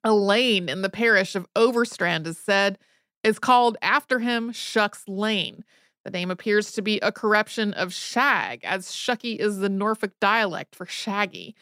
A 0.04 0.14
lane 0.14 0.70
in 0.70 0.84
the 0.84 0.90
parish 0.90 1.36
of 1.36 1.48
Overstrand 1.56 2.28
is 2.28 2.38
said 2.38 2.78
is 3.24 3.40
called 3.40 3.78
after 3.82 4.20
him 4.20 4.52
Shuck's 4.52 5.08
Lane. 5.08 5.64
The 6.04 6.12
name 6.12 6.30
appears 6.30 6.72
to 6.74 6.84
be 6.84 7.00
a 7.00 7.12
corruption 7.12 7.74
of 7.74 7.92
shag, 7.92 8.64
as 8.64 8.92
shucky 8.92 9.38
is 9.38 9.58
the 9.58 9.70
Norfolk 9.70 10.12
dialect 10.22 10.76
for 10.76 10.86
shaggy. 10.86 11.56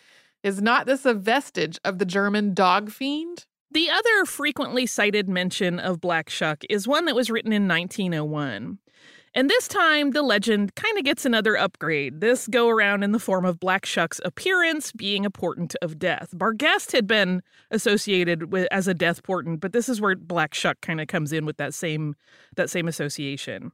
Is 0.43 0.61
not 0.61 0.85
this 0.85 1.05
a 1.05 1.13
vestige 1.13 1.79
of 1.85 1.99
the 1.99 2.05
German 2.05 2.53
dog 2.53 2.91
fiend? 2.91 3.45
The 3.73 3.89
other 3.89 4.25
frequently 4.25 4.85
cited 4.85 5.27
mention 5.27 5.79
of 5.79 5.99
Black 5.99 6.29
Shuck 6.29 6.63
is 6.69 6.87
one 6.87 7.05
that 7.05 7.15
was 7.15 7.31
written 7.31 7.51
in 7.51 7.67
1901. 7.67 8.77
And 9.33 9.49
this 9.49 9.67
time, 9.67 10.11
the 10.11 10.21
legend 10.21 10.75
kind 10.75 10.95
of 10.95 11.03
gets 11.03 11.25
another 11.25 11.57
upgrade, 11.57 12.21
this 12.21 12.47
go 12.47 12.69
around 12.69 13.01
in 13.01 13.13
the 13.13 13.19
form 13.19 13.45
of 13.45 13.59
Black 13.59 13.83
Shuck's 13.83 14.21
appearance 14.23 14.91
being 14.91 15.25
a 15.25 15.31
portent 15.31 15.75
of 15.81 15.97
death. 15.97 16.29
Barghest 16.35 16.91
had 16.91 17.07
been 17.07 17.41
associated 17.71 18.51
with 18.51 18.67
as 18.69 18.87
a 18.87 18.93
death 18.93 19.23
portent, 19.23 19.59
but 19.59 19.73
this 19.73 19.89
is 19.89 19.99
where 19.99 20.15
Black 20.15 20.53
Shuck 20.53 20.79
kind 20.81 21.01
of 21.01 21.07
comes 21.07 21.33
in 21.33 21.43
with 21.43 21.57
that 21.57 21.73
same 21.73 22.13
that 22.55 22.69
same 22.69 22.87
association. 22.87 23.71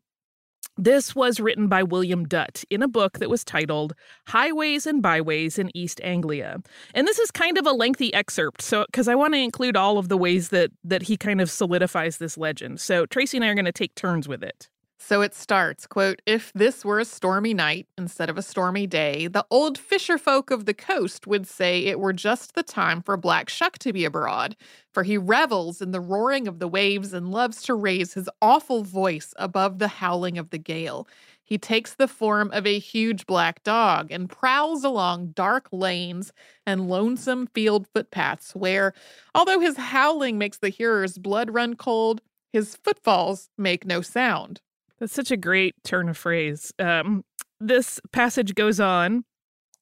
This 0.82 1.14
was 1.14 1.42
written 1.42 1.68
by 1.68 1.84
William 1.84 2.26
Dutt 2.26 2.64
in 2.70 2.82
a 2.82 2.88
book 2.88 3.20
that 3.20 3.30
was 3.30 3.44
titled 3.44 3.94
Highways 4.28 4.88
and 4.88 5.02
Byways 5.02 5.60
in 5.60 5.76
East 5.76 6.00
Anglia. 6.06 6.62
And 6.94 7.06
this 7.06 7.20
is 7.20 7.32
kind 7.32 7.58
of 7.58 7.68
a 7.68 7.74
lengthy 7.74 8.14
excerpt, 8.14 8.62
so 8.62 8.86
because 8.86 9.10
I 9.10 9.16
want 9.16 9.34
to 9.34 9.40
include 9.40 9.76
all 9.76 9.98
of 9.98 10.08
the 10.08 10.16
ways 10.16 10.50
that 10.50 10.72
that 10.86 11.02
he 11.02 11.18
kind 11.18 11.42
of 11.42 11.52
solidifies 11.52 12.18
this 12.18 12.38
legend. 12.38 12.80
So 12.80 13.06
Tracy 13.06 13.36
and 13.36 13.44
I 13.44 13.50
are 13.50 13.56
going 13.56 13.66
to 13.66 13.74
take 13.74 13.94
turns 13.96 14.30
with 14.30 14.42
it. 14.42 14.70
So 15.02 15.22
it 15.22 15.34
starts, 15.34 15.88
quote, 15.88 16.22
if 16.26 16.52
this 16.54 16.84
were 16.84 17.00
a 17.00 17.06
stormy 17.06 17.54
night 17.54 17.88
instead 17.98 18.30
of 18.30 18.38
a 18.38 18.42
stormy 18.44 18.86
day, 18.86 19.28
the 19.28 19.46
old 19.50 19.78
fisher 19.78 20.18
folk 20.18 20.52
of 20.52 20.66
the 20.66 20.74
coast 20.74 21.26
would 21.26 21.48
say 21.48 21.86
it 21.86 22.00
were 22.00 22.14
just 22.14 22.54
the 22.54 22.64
time 22.64 23.02
for 23.02 23.16
Black 23.18 23.50
Shuck 23.50 23.80
to 23.80 23.94
be 23.94 24.04
abroad, 24.06 24.56
for 24.94 25.04
he 25.04 25.18
revels 25.18 25.82
in 25.82 25.92
the 25.92 26.02
roaring 26.02 26.48
of 26.50 26.60
the 26.60 26.68
waves 26.68 27.14
and 27.14 27.32
loves 27.32 27.64
to 27.64 27.74
raise 27.74 28.14
his 28.14 28.30
awful 28.42 28.84
voice 28.84 29.34
above 29.38 29.80
the 29.80 29.88
howling 29.88 30.38
of 30.38 30.50
the 30.50 30.58
gale. 30.60 31.08
He 31.44 31.58
takes 31.58 31.96
the 31.96 32.08
form 32.08 32.52
of 32.52 32.68
a 32.68 32.78
huge 32.78 33.26
black 33.26 33.64
dog 33.64 34.12
and 34.12 34.30
prowls 34.30 34.84
along 34.84 35.32
dark 35.32 35.70
lanes 35.72 36.32
and 36.68 36.88
lonesome 36.90 37.48
field 37.48 37.88
footpaths 37.96 38.54
where, 38.54 38.94
although 39.34 39.62
his 39.62 39.78
howling 39.78 40.38
makes 40.38 40.58
the 40.60 40.70
hearer's 40.70 41.18
blood 41.18 41.50
run 41.52 41.76
cold, 41.76 42.22
his 42.54 42.76
footfalls 42.76 43.50
make 43.58 43.86
no 43.86 44.02
sound. 44.02 44.62
That's 45.00 45.14
such 45.14 45.32
a 45.32 45.38
great 45.38 45.76
turn 45.84 46.10
of 46.10 46.18
phrase. 46.18 46.74
Um, 46.78 47.24
this 47.60 48.00
passage 48.12 48.56
goes 48.56 48.80
on 48.80 49.24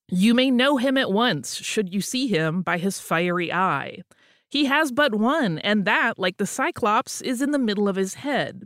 You 0.10 0.34
may 0.34 0.52
know 0.52 0.78
him 0.78 0.98
at 0.98 1.12
once, 1.12 1.56
should 1.56 1.94
you 1.94 2.02
see 2.02 2.28
him, 2.28 2.62
by 2.62 2.78
his 2.78 3.00
fiery 3.00 3.52
eye. 3.52 4.04
He 4.50 4.66
has 4.66 4.92
but 4.92 5.16
one, 5.16 5.58
and 5.60 5.86
that, 5.86 6.18
like 6.18 6.38
the 6.38 6.46
Cyclops, 6.46 7.22
is 7.22 7.42
in 7.42 7.52
the 7.52 7.60
middle 7.60 7.90
of 7.90 7.98
his 7.98 8.16
head. 8.16 8.64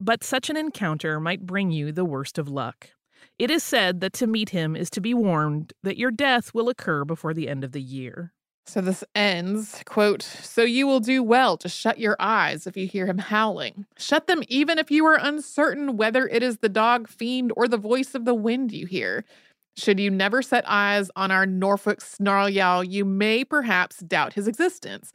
But 0.00 0.24
such 0.24 0.50
an 0.50 0.56
encounter 0.56 1.20
might 1.20 1.46
bring 1.46 1.70
you 1.70 1.92
the 1.92 2.04
worst 2.04 2.38
of 2.38 2.48
luck. 2.48 2.90
It 3.38 3.50
is 3.50 3.62
said 3.62 4.00
that 4.00 4.12
to 4.14 4.26
meet 4.26 4.50
him 4.50 4.74
is 4.74 4.90
to 4.90 5.00
be 5.00 5.14
warned 5.14 5.72
that 5.82 5.96
your 5.96 6.10
death 6.10 6.52
will 6.52 6.68
occur 6.68 7.04
before 7.04 7.34
the 7.34 7.48
end 7.48 7.62
of 7.62 7.72
the 7.72 7.80
year. 7.80 8.32
So 8.64 8.80
this 8.80 9.02
ends, 9.14 9.82
quote, 9.86 10.22
So 10.22 10.62
you 10.62 10.86
will 10.86 11.00
do 11.00 11.22
well 11.22 11.56
to 11.58 11.68
shut 11.68 11.98
your 11.98 12.16
eyes 12.20 12.66
if 12.66 12.76
you 12.76 12.86
hear 12.86 13.06
him 13.06 13.18
howling. 13.18 13.86
Shut 13.98 14.26
them 14.26 14.42
even 14.48 14.78
if 14.78 14.90
you 14.90 15.04
are 15.06 15.18
uncertain 15.20 15.96
whether 15.96 16.28
it 16.28 16.42
is 16.42 16.58
the 16.58 16.68
dog 16.68 17.08
fiend 17.08 17.52
or 17.56 17.66
the 17.66 17.76
voice 17.76 18.14
of 18.14 18.24
the 18.24 18.34
wind 18.34 18.72
you 18.72 18.86
hear. 18.86 19.24
Should 19.76 19.98
you 19.98 20.10
never 20.10 20.42
set 20.42 20.64
eyes 20.66 21.10
on 21.16 21.30
our 21.30 21.46
Norfolk 21.46 22.00
Snarleyow, 22.00 22.88
you 22.88 23.04
may 23.04 23.44
perhaps 23.44 23.98
doubt 23.98 24.34
his 24.34 24.46
existence. 24.46 25.12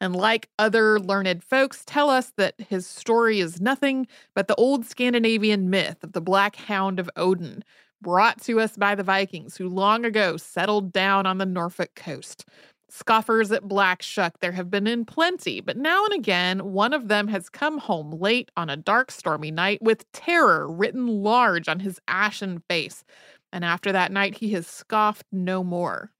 And 0.00 0.14
like 0.14 0.48
other 0.58 0.98
learned 0.98 1.44
folks, 1.44 1.84
tell 1.84 2.08
us 2.08 2.32
that 2.36 2.54
his 2.58 2.86
story 2.86 3.40
is 3.40 3.60
nothing 3.60 4.06
but 4.34 4.48
the 4.48 4.54
old 4.56 4.86
Scandinavian 4.86 5.70
myth 5.70 6.02
of 6.02 6.12
the 6.12 6.20
Black 6.20 6.56
Hound 6.56 6.98
of 6.98 7.10
Odin, 7.16 7.64
brought 8.00 8.40
to 8.42 8.60
us 8.60 8.76
by 8.76 8.94
the 8.94 9.02
Vikings 9.02 9.56
who 9.56 9.68
long 9.68 10.04
ago 10.04 10.36
settled 10.36 10.92
down 10.92 11.26
on 11.26 11.38
the 11.38 11.46
Norfolk 11.46 11.94
coast. 11.94 12.44
Scoffers 12.90 13.52
at 13.52 13.68
Black 13.68 14.02
Shuck 14.02 14.40
there 14.40 14.52
have 14.52 14.70
been 14.70 14.86
in 14.86 15.04
plenty, 15.04 15.60
but 15.60 15.76
now 15.76 16.04
and 16.04 16.14
again 16.14 16.72
one 16.72 16.92
of 16.92 17.08
them 17.08 17.28
has 17.28 17.48
come 17.48 17.78
home 17.78 18.10
late 18.12 18.50
on 18.56 18.70
a 18.70 18.76
dark, 18.76 19.10
stormy 19.10 19.50
night 19.50 19.80
with 19.82 20.10
terror 20.12 20.70
written 20.70 21.06
large 21.06 21.68
on 21.68 21.80
his 21.80 22.00
ashen 22.08 22.62
face. 22.68 23.04
And 23.52 23.64
after 23.64 23.92
that 23.92 24.12
night, 24.12 24.36
he 24.36 24.50
has 24.50 24.66
scoffed 24.66 25.26
no 25.32 25.64
more. 25.64 26.10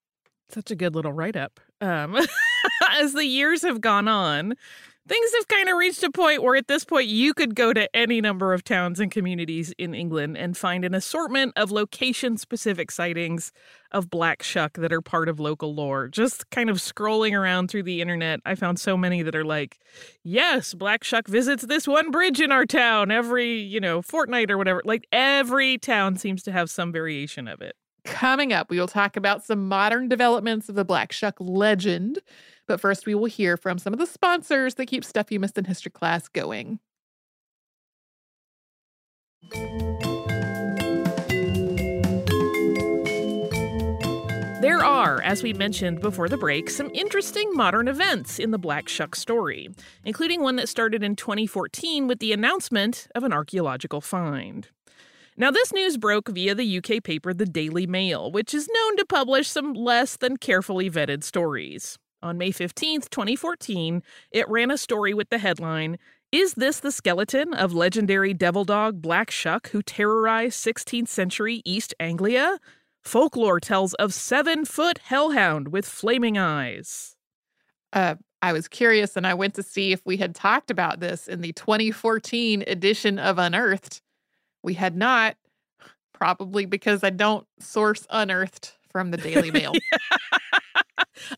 Such 0.50 0.70
a 0.70 0.76
good 0.76 0.94
little 0.94 1.12
write 1.12 1.37
up. 1.37 1.61
Um, 1.81 2.16
as 2.92 3.12
the 3.12 3.26
years 3.26 3.62
have 3.62 3.81
gone 3.81 4.09
on, 4.09 4.54
things 5.09 5.33
have 5.35 5.49
kind 5.49 5.68
of 5.68 5.77
reached 5.77 6.03
a 6.03 6.11
point 6.11 6.42
where 6.42 6.55
at 6.55 6.68
this 6.68 6.85
point 6.85 7.09
you 7.09 7.33
could 7.33 7.55
go 7.55 7.73
to 7.73 7.88
any 7.97 8.21
number 8.21 8.53
of 8.53 8.62
towns 8.62 9.01
and 9.01 9.11
communities 9.11 9.73
in 9.79 9.94
England 9.94 10.37
and 10.37 10.57
find 10.57 10.85
an 10.85 10.94
assortment 10.94 11.53
of 11.57 11.71
location 11.71 12.37
specific 12.37 12.90
sightings 12.90 13.51
of 13.90 14.11
black 14.11 14.42
shuck 14.42 14.75
that 14.75 14.92
are 14.92 15.01
part 15.01 15.29
of 15.29 15.40
local 15.40 15.75
lore. 15.75 16.09
Just 16.09 16.51
kind 16.51 16.68
of 16.68 16.77
scrolling 16.77 17.33
around 17.33 17.68
through 17.68 17.85
the 17.85 18.03
internet, 18.03 18.40
I 18.44 18.55
found 18.55 18.79
so 18.79 18.97
many 18.97 19.23
that 19.23 19.35
are 19.35 19.44
like, 19.44 19.79
yes, 20.23 20.75
black 20.75 21.03
shuck 21.03 21.27
visits 21.27 21.64
this 21.64 21.88
one 21.88 22.11
bridge 22.11 22.40
in 22.40 22.53
our 22.53 22.66
town 22.66 23.11
every, 23.11 23.59
you 23.59 23.81
know, 23.81 24.03
fortnight 24.03 24.51
or 24.51 24.59
whatever. 24.59 24.83
Like 24.85 25.07
every 25.11 25.79
town 25.79 26.16
seems 26.16 26.42
to 26.42 26.53
have 26.53 26.68
some 26.68 26.92
variation 26.92 27.49
of 27.49 27.62
it. 27.62 27.75
Coming 28.05 28.53
up, 28.53 28.71
we 28.71 28.79
will 28.79 28.88
talk 28.88 29.16
about 29.16 29.44
some 29.44 29.68
modern 29.68 30.09
developments 30.09 30.68
of 30.68 30.75
the 30.75 30.85
Black 30.85 31.12
Shuck 31.12 31.35
legend. 31.40 32.21
But 32.68 32.81
first, 32.81 33.07
we 33.07 33.14
will 33.14 33.24
hear 33.24 33.57
from 33.57 33.78
some 33.78 33.94
of 33.94 33.98
the 33.98 34.07
sponsors 34.07 34.74
that 34.74 34.87
keep 34.87 35.04
Stuff 35.04 35.33
You 35.33 35.40
Missed 35.40 35.57
in 35.57 35.64
History 35.64 35.90
class 35.90 36.28
going. 36.28 36.78
There 44.61 44.85
are, 44.85 45.22
as 45.22 45.42
we 45.42 45.54
mentioned 45.54 46.00
before 46.00 46.28
the 46.28 46.37
break, 46.37 46.68
some 46.68 46.90
interesting 46.92 47.50
modern 47.54 47.88
events 47.88 48.38
in 48.38 48.50
the 48.50 48.59
Black 48.59 48.87
Shuck 48.87 49.14
story, 49.14 49.70
including 50.04 50.42
one 50.42 50.57
that 50.57 50.68
started 50.68 51.02
in 51.02 51.16
2014 51.16 52.07
with 52.07 52.18
the 52.18 52.33
announcement 52.33 53.09
of 53.14 53.24
an 53.24 53.33
archaeological 53.33 54.02
find. 54.02 54.68
Now, 55.38 55.50
this 55.50 55.72
news 55.72 55.96
broke 55.96 56.28
via 56.28 56.54
the 56.54 56.78
UK 56.78 57.02
paper 57.02 57.33
The 57.33 57.46
Daily 57.46 57.87
Mail, 57.87 58.31
which 58.31 58.52
is 58.52 58.68
known 58.68 58.96
to 58.98 59.07
publish 59.07 59.48
some 59.48 59.72
less 59.72 60.16
than 60.16 60.37
carefully 60.37 60.90
vetted 60.90 61.22
stories. 61.22 61.96
On 62.22 62.37
May 62.37 62.50
15th, 62.50 63.11
2014, 63.11 64.02
it 64.33 64.48
ran 64.48 64.70
a 64.70 64.78
story 64.78 65.14
with 65.14 65.28
the 65.31 65.38
headline 65.38 65.98
Is 66.33 66.54
this 66.54 66.81
the 66.81 66.90
skeleton 66.90 67.54
of 67.54 67.72
legendary 67.72 68.35
devil 68.35 68.64
dog 68.64 69.00
Black 69.00 69.31
Shuck 69.31 69.70
who 69.70 69.83
terrorized 69.83 70.64
16th 70.64 71.09
century 71.09 71.62
East 71.64 71.94
Anglia? 72.00 72.59
Folklore 73.02 73.61
tells 73.61 73.94
of 73.94 74.12
seven 74.12 74.64
foot 74.64 74.98
hellhound 74.98 75.68
with 75.68 75.87
flaming 75.87 76.37
eyes. 76.37 77.16
Uh, 77.92 78.16
I 78.42 78.52
was 78.52 78.68
curious 78.68 79.16
and 79.16 79.26
I 79.26 79.35
went 79.35 79.54
to 79.54 79.62
see 79.62 79.92
if 79.92 80.04
we 80.04 80.16
had 80.16 80.35
talked 80.35 80.70
about 80.70 81.00
this 81.00 81.28
in 81.28 81.40
the 81.40 81.52
2014 81.52 82.64
edition 82.66 83.18
of 83.18 83.38
Unearthed. 83.38 84.02
We 84.62 84.74
had 84.74 84.96
not, 84.96 85.37
probably 86.12 86.66
because 86.66 87.04
I 87.04 87.11
don't 87.11 87.46
source 87.61 88.07
Unearthed 88.11 88.76
from 88.90 89.12
the 89.12 89.16
Daily 89.18 89.52
Mail. 89.52 89.72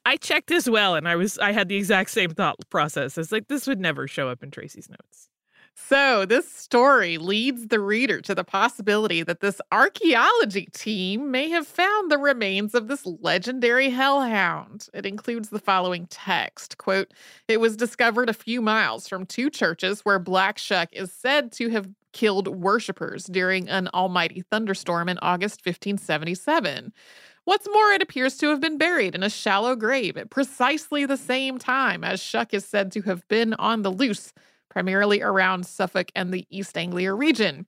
I 0.04 0.16
checked 0.16 0.50
as 0.50 0.68
well, 0.68 0.94
and 0.94 1.08
I 1.08 1.16
was 1.16 1.38
I 1.38 1.52
had 1.52 1.68
the 1.68 1.76
exact 1.76 2.10
same 2.10 2.30
thought 2.30 2.56
process. 2.70 3.18
It's 3.18 3.32
like 3.32 3.48
this 3.48 3.66
would 3.66 3.80
never 3.80 4.06
show 4.06 4.28
up 4.28 4.42
in 4.42 4.50
Tracy's 4.50 4.88
notes. 4.88 5.28
So, 5.74 6.26
this 6.26 6.50
story 6.50 7.16
leads 7.18 7.68
the 7.68 7.80
reader 7.80 8.20
to 8.22 8.34
the 8.34 8.44
possibility 8.44 9.22
that 9.22 9.40
this 9.40 9.60
archaeology 9.72 10.66
team 10.72 11.30
may 11.30 11.48
have 11.48 11.66
found 11.66 12.10
the 12.10 12.18
remains 12.18 12.74
of 12.74 12.86
this 12.86 13.04
legendary 13.06 13.88
hellhound. 13.88 14.88
It 14.92 15.06
includes 15.06 15.48
the 15.48 15.58
following 15.58 16.06
text 16.08 16.78
quote, 16.78 17.12
It 17.48 17.60
was 17.60 17.76
discovered 17.76 18.28
a 18.28 18.34
few 18.34 18.60
miles 18.60 19.08
from 19.08 19.26
two 19.26 19.50
churches 19.50 20.00
where 20.04 20.18
Black 20.18 20.58
Shuck 20.58 20.90
is 20.92 21.12
said 21.12 21.50
to 21.52 21.70
have 21.70 21.88
killed 22.12 22.48
worshippers 22.48 23.26
during 23.26 23.68
an 23.68 23.88
almighty 23.88 24.42
thunderstorm 24.42 25.08
in 25.08 25.18
August 25.22 25.60
1577. 25.64 26.92
What's 27.50 27.66
more, 27.68 27.90
it 27.90 28.00
appears 28.00 28.36
to 28.36 28.50
have 28.50 28.60
been 28.60 28.78
buried 28.78 29.16
in 29.16 29.24
a 29.24 29.28
shallow 29.28 29.74
grave 29.74 30.16
at 30.16 30.30
precisely 30.30 31.04
the 31.04 31.16
same 31.16 31.58
time 31.58 32.04
as 32.04 32.22
Shuck 32.22 32.54
is 32.54 32.64
said 32.64 32.92
to 32.92 33.02
have 33.02 33.26
been 33.26 33.54
on 33.54 33.82
the 33.82 33.90
loose, 33.90 34.32
primarily 34.68 35.20
around 35.20 35.66
Suffolk 35.66 36.12
and 36.14 36.32
the 36.32 36.46
East 36.48 36.78
Anglia 36.78 37.12
region. 37.12 37.66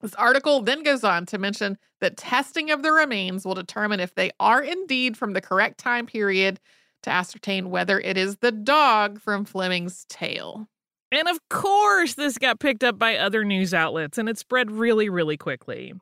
This 0.00 0.14
article 0.14 0.62
then 0.62 0.82
goes 0.82 1.04
on 1.04 1.26
to 1.26 1.36
mention 1.36 1.76
that 2.00 2.16
testing 2.16 2.70
of 2.70 2.82
the 2.82 2.90
remains 2.90 3.44
will 3.44 3.52
determine 3.52 4.00
if 4.00 4.14
they 4.14 4.30
are 4.40 4.62
indeed 4.62 5.18
from 5.18 5.34
the 5.34 5.42
correct 5.42 5.76
time 5.76 6.06
period 6.06 6.58
to 7.02 7.10
ascertain 7.10 7.68
whether 7.68 8.00
it 8.00 8.16
is 8.16 8.38
the 8.38 8.50
dog 8.50 9.20
from 9.20 9.44
Fleming's 9.44 10.06
tale. 10.08 10.68
And 11.12 11.28
of 11.28 11.46
course, 11.50 12.14
this 12.14 12.38
got 12.38 12.60
picked 12.60 12.82
up 12.82 12.98
by 12.98 13.18
other 13.18 13.44
news 13.44 13.74
outlets 13.74 14.16
and 14.16 14.26
it 14.26 14.38
spread 14.38 14.70
really, 14.70 15.10
really 15.10 15.36
quickly. 15.36 15.92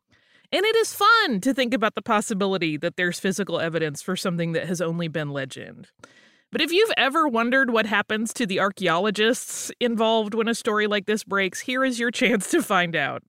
And 0.55 0.65
it 0.65 0.77
is 0.77 0.95
fun 0.95 1.41
to 1.41 1.53
think 1.53 1.75
about 1.75 1.97
the 1.97 2.01
possibility 2.01 2.77
that 2.77 2.97
there's 2.97 3.19
physical 3.19 3.59
evidence 3.59 4.03
for 4.03 4.15
something 4.15 4.53
that 4.53 4.69
has 4.69 4.81
only 4.81 5.09
been 5.09 5.31
legend. 5.31 5.89
But 6.53 6.61
if 6.61 6.71
you've 6.71 6.93
ever 6.97 7.27
wondered 7.27 7.71
what 7.71 7.87
happens 7.87 8.33
to 8.35 8.47
the 8.47 8.61
archaeologists 8.61 9.73
involved 9.81 10.33
when 10.33 10.47
a 10.47 10.55
story 10.55 10.87
like 10.87 11.07
this 11.07 11.25
breaks, 11.25 11.59
here 11.59 11.85
is 11.85 11.99
your 11.99 12.11
chance 12.13 12.53
to 12.53 12.63
find 12.63 12.95
out. 12.95 13.25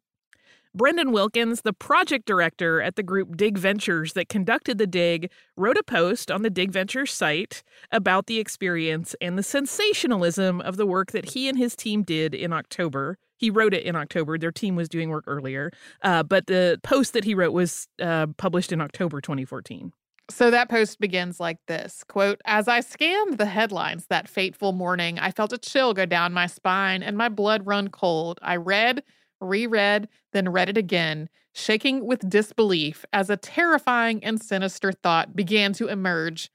Brendan 0.75 1.11
Wilkins, 1.11 1.61
the 1.61 1.73
project 1.73 2.27
director 2.27 2.79
at 2.79 2.95
the 2.95 3.01
group 3.01 3.35
DigVentures 3.35 4.13
that 4.13 4.29
conducted 4.29 4.77
the 4.77 4.85
dig, 4.85 5.31
wrote 5.57 5.77
a 5.77 5.83
post 5.83 6.29
on 6.29 6.43
the 6.43 6.51
DigVentures 6.51 7.09
site 7.09 7.63
about 7.91 8.27
the 8.27 8.37
experience 8.37 9.15
and 9.19 9.35
the 9.35 9.41
sensationalism 9.41 10.61
of 10.61 10.77
the 10.77 10.85
work 10.85 11.11
that 11.11 11.31
he 11.31 11.49
and 11.49 11.57
his 11.57 11.75
team 11.75 12.03
did 12.03 12.35
in 12.35 12.53
October. 12.53 13.17
He 13.37 13.49
wrote 13.49 13.73
it 13.73 13.83
in 13.83 13.95
October. 13.95 14.37
Their 14.37 14.51
team 14.51 14.75
was 14.75 14.89
doing 14.89 15.09
work 15.09 15.25
earlier, 15.27 15.71
uh, 16.01 16.23
but 16.23 16.47
the 16.47 16.79
post 16.83 17.13
that 17.13 17.23
he 17.23 17.35
wrote 17.35 17.53
was 17.53 17.87
uh, 18.01 18.27
published 18.37 18.71
in 18.71 18.81
October 18.81 19.21
2014. 19.21 19.91
So 20.31 20.49
that 20.49 20.69
post 20.69 20.99
begins 20.99 21.39
like 21.39 21.59
this 21.67 22.03
quote, 22.07 22.41
As 22.45 22.67
I 22.67 22.79
scanned 22.79 23.37
the 23.37 23.45
headlines 23.45 24.07
that 24.07 24.27
fateful 24.27 24.71
morning, 24.71 25.19
I 25.19 25.31
felt 25.31 25.53
a 25.53 25.57
chill 25.57 25.93
go 25.93 26.05
down 26.05 26.33
my 26.33 26.47
spine 26.47 27.03
and 27.03 27.17
my 27.17 27.29
blood 27.29 27.67
run 27.67 27.89
cold. 27.89 28.39
I 28.41 28.55
read 28.55 29.03
reread, 29.41 30.07
then 30.31 30.49
read 30.49 30.69
it 30.69 30.77
again, 30.77 31.29
shaking 31.53 32.05
with 32.05 32.29
disbelief 32.29 33.05
as 33.13 33.29
a 33.29 33.37
terrifying 33.37 34.23
and 34.23 34.41
sinister 34.41 34.91
thought 34.91 35.35
began 35.35 35.73
to 35.73 35.87
emerge. 35.87 36.49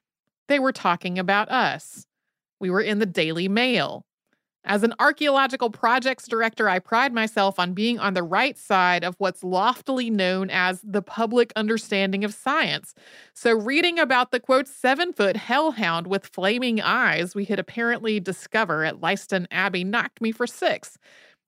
They 0.48 0.58
were 0.58 0.72
talking 0.72 1.18
about 1.18 1.50
us. 1.50 2.06
We 2.58 2.70
were 2.70 2.80
in 2.80 2.98
the 2.98 3.06
Daily 3.06 3.48
Mail. 3.48 4.04
As 4.64 4.82
an 4.82 4.92
archaeological 5.00 5.70
projects 5.70 6.28
director, 6.28 6.68
I 6.68 6.78
pride 6.80 7.14
myself 7.14 7.58
on 7.58 7.72
being 7.72 7.98
on 7.98 8.12
the 8.12 8.22
right 8.22 8.58
side 8.58 9.02
of 9.04 9.14
what's 9.18 9.42
loftily 9.42 10.10
known 10.10 10.50
as 10.50 10.82
the 10.82 11.00
public 11.00 11.50
understanding 11.56 12.24
of 12.24 12.34
science. 12.34 12.94
So, 13.32 13.52
reading 13.54 13.98
about 13.98 14.32
the 14.32 14.40
quote, 14.40 14.68
seven 14.68 15.14
foot 15.14 15.36
hellhound 15.36 16.06
with 16.06 16.26
flaming 16.26 16.80
eyes 16.80 17.34
we 17.34 17.46
had 17.46 17.58
apparently 17.58 18.20
discovered 18.20 18.84
at 18.84 19.00
Leiston 19.00 19.46
Abbey 19.50 19.82
knocked 19.82 20.20
me 20.20 20.30
for 20.30 20.46
six. 20.46 20.98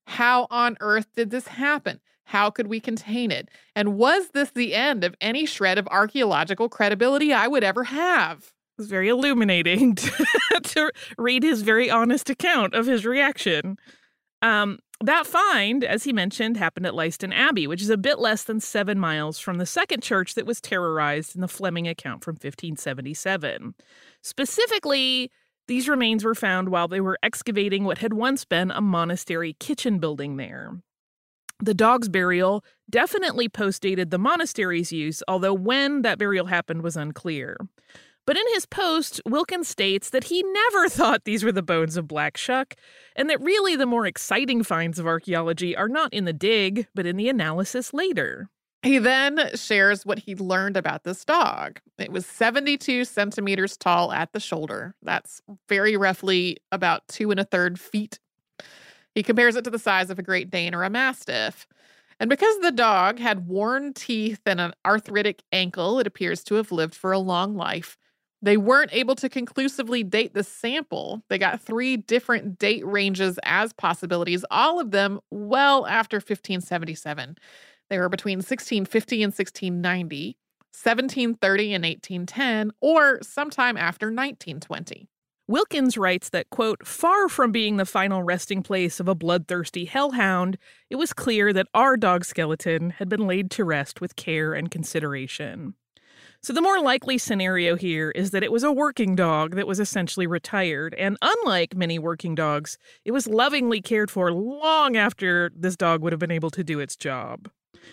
How 0.07 0.47
on 0.51 0.77
earth 0.81 1.09
did 1.17 1.31
this 1.31 1.49
happen? 1.49 2.01
How 2.25 2.51
could 2.51 2.69
we 2.69 2.81
contain 2.81 3.31
it? 3.33 3.51
And 3.77 3.97
was 3.99 4.31
this 4.31 4.51
the 4.53 4.75
end 4.75 5.05
of 5.05 5.17
any 5.21 5.47
shred 5.47 5.79
of 5.79 5.89
archaeological 5.89 6.69
credibility 6.71 7.33
I 7.33 7.49
would 7.49 7.65
ever 7.65 7.85
have? 7.85 8.53
Was 8.83 8.89
very 8.89 9.11
illuminating 9.11 9.95
to, 9.95 10.27
to 10.65 10.91
read 11.17 11.45
his 11.45 11.63
very 11.63 11.89
honest 11.89 12.29
account 12.29 12.75
of 12.75 12.85
his 12.85 13.07
reaction. 13.07 13.79
Um, 14.43 14.81
that 15.01 15.25
find, 15.25 15.85
as 15.85 16.03
he 16.03 16.13
mentioned, 16.13 16.57
happened 16.57 16.87
at 16.87 16.95
Leiston 16.95 17.33
Abbey, 17.33 17.69
which 17.69 17.81
is 17.81 17.91
a 17.91 17.97
bit 17.97 18.19
less 18.19 18.43
than 18.43 18.59
seven 18.59 18.99
miles 18.99 19.39
from 19.39 19.59
the 19.59 19.67
second 19.67 20.03
church 20.03 20.35
that 20.35 20.47
was 20.47 20.61
terrorized 20.61 21.37
in 21.37 21.43
the 21.43 21.47
Fleming 21.47 21.87
account 21.87 22.25
from 22.25 22.33
1577. 22.33 23.77
Specifically, 24.21 25.31
these 25.69 25.89
remains 25.89 26.25
were 26.25 26.35
found 26.35 26.69
while 26.69 26.89
they 26.89 27.01
were 27.01 27.21
excavating 27.23 27.85
what 27.85 27.99
had 27.99 28.15
once 28.15 28.45
been 28.45 28.73
a 28.73 28.81
monastery 28.81 29.55
kitchen 29.61 30.01
building 30.01 30.39
there. 30.39 30.73
The 31.61 31.73
dog's 31.73 32.09
burial 32.09 32.65
definitely 32.91 33.49
postdated 33.49 34.11
the 34.11 34.19
monastery's 34.19 34.91
use, 34.91 35.23
although 35.29 35.55
when 35.55 36.03
that 36.03 36.19
burial 36.19 36.47
happened 36.47 36.83
was 36.83 36.97
unclear. 36.97 37.57
But 38.27 38.37
in 38.37 38.45
his 38.55 38.67
post, 38.67 39.21
Wilkins 39.27 39.69
states 39.69 40.11
that 40.11 40.25
he 40.25 40.43
never 40.43 40.89
thought 40.91 41.25
these 41.25 41.45
were 41.45 41.53
the 41.53 41.63
bones 41.63 41.97
of 41.97 42.09
Black 42.09 42.37
Shuck, 42.37 42.75
and 43.17 43.29
that 43.29 43.41
really 43.41 43.77
the 43.77 43.87
more 43.87 44.07
exciting 44.07 44.63
finds 44.63 44.99
of 44.99 45.07
archaeology 45.07 45.77
are 45.77 45.89
not 45.89 46.13
in 46.15 46.25
the 46.25 46.33
dig, 46.33 46.87
but 46.95 47.07
in 47.07 47.17
the 47.17 47.29
analysis 47.29 47.93
later. 47.93 48.49
He 48.83 48.99
then 48.99 49.51
shares 49.55 50.05
what 50.05 50.21
he 50.21 50.35
learned 50.35 50.77
about 50.77 51.05
this 51.05 51.25
dog. 51.25 51.81
It 51.99 52.11
was 52.11 52.27
72 52.27 53.05
centimeters 53.05 53.77
tall 53.77 54.11
at 54.11 54.33
the 54.33 54.41
shoulder. 54.41 54.97
That's 55.03 55.41
very 55.69 55.97
roughly 55.97 56.57
about 56.73 57.07
two 57.07 57.31
and 57.31 57.39
a 57.39 57.45
third 57.45 57.79
feet. 57.79 58.19
He 59.15 59.23
compares 59.23 59.55
it 59.55 59.63
to 59.65 59.71
the 59.71 59.79
size 59.79 60.11
of 60.11 60.19
a 60.19 60.23
Great 60.23 60.51
Dane 60.51 60.75
or 60.75 60.83
a 60.83 60.91
Mastiff. 60.91 61.67
And 62.19 62.29
because 62.29 62.59
the 62.59 62.73
dog 62.73 63.21
had 63.21 63.47
worn 63.47 63.93
teeth 63.93 64.41
and 64.47 64.61
an 64.61 64.73
arthritic 64.85 65.43
ankle, 65.53 66.01
it 66.01 66.07
appears 66.07 66.43
to 66.45 66.57
have 66.57 66.73
lived 66.73 66.95
for 66.95 67.13
a 67.13 67.19
long 67.19 67.55
life. 67.55 67.97
They 68.43 68.57
weren't 68.57 68.93
able 68.93 69.15
to 69.17 69.29
conclusively 69.29 70.03
date 70.03 70.35
the 70.35 70.43
sample. 70.43 71.23
They 71.29 71.39
got 71.39 71.61
three 71.61 71.97
different 71.97 72.59
date 72.59 72.85
ranges 72.85 73.39
as 73.45 73.73
possibilities, 73.73 74.45
all 74.51 74.81
of 74.81 74.91
them 74.91 75.21
well 75.31 75.87
after 75.87 76.17
1577. 76.17 77.39
They 77.89 77.99
were 77.99 78.09
between 78.09 78.39
1650 78.39 79.23
and 79.23 79.31
1690, 79.31 80.37
1730 80.73 81.75
and 81.75 81.85
1810, 81.85 82.73
or 82.81 83.21
sometime 83.23 83.77
after 83.77 84.07
1920. 84.07 85.09
Wilkins 85.47 85.99
writes 85.99 86.31
that, 86.31 86.51
quote, 86.51 86.87
far 86.87 87.29
from 87.29 87.53
being 87.53 87.77
the 87.77 87.85
final 87.85 88.23
resting 88.23 88.63
place 88.63 88.99
of 88.99 89.09
a 89.09 89.15
bloodthirsty 89.15 89.85
hellhound, 89.85 90.57
it 90.89 90.97
was 90.97 91.13
clear 91.13 91.53
that 91.53 91.67
our 91.75 91.97
dog 91.97 92.25
skeleton 92.25 92.91
had 92.91 93.09
been 93.09 93.27
laid 93.27 93.51
to 93.53 93.65
rest 93.65 94.01
with 94.01 94.17
care 94.17 94.55
and 94.55 94.71
consideration. 94.71 95.75
So, 96.45 96.53
the 96.53 96.61
more 96.61 96.81
likely 96.81 97.19
scenario 97.19 97.77
here 97.77 98.11
is 98.11 98.33
that 98.33 98.43
it 98.43 98.51
was 98.51 98.65
a 98.65 98.73
working 98.73 99.15
dog 99.15 99.55
that 99.55 99.67
was 99.69 99.79
essentially 99.79 100.27
retired, 100.27 100.93
and 100.95 101.17
unlike 101.23 101.77
many 101.77 102.01
working 102.01 102.35
dogs, 102.35 102.79
it 103.05 103.13
was 103.13 103.29
lovingly 103.29 103.81
cared 103.81 104.11
for 104.11 104.33
long 104.33 104.97
after 104.97 105.53
this 105.55 105.77
dog 105.77 106.03
would 106.03 106.13
have 106.13 106.19
been 106.19 106.33
able 106.33 106.51
to 106.51 106.65
do 106.65 106.81
its 106.81 106.97
job. 106.97 107.49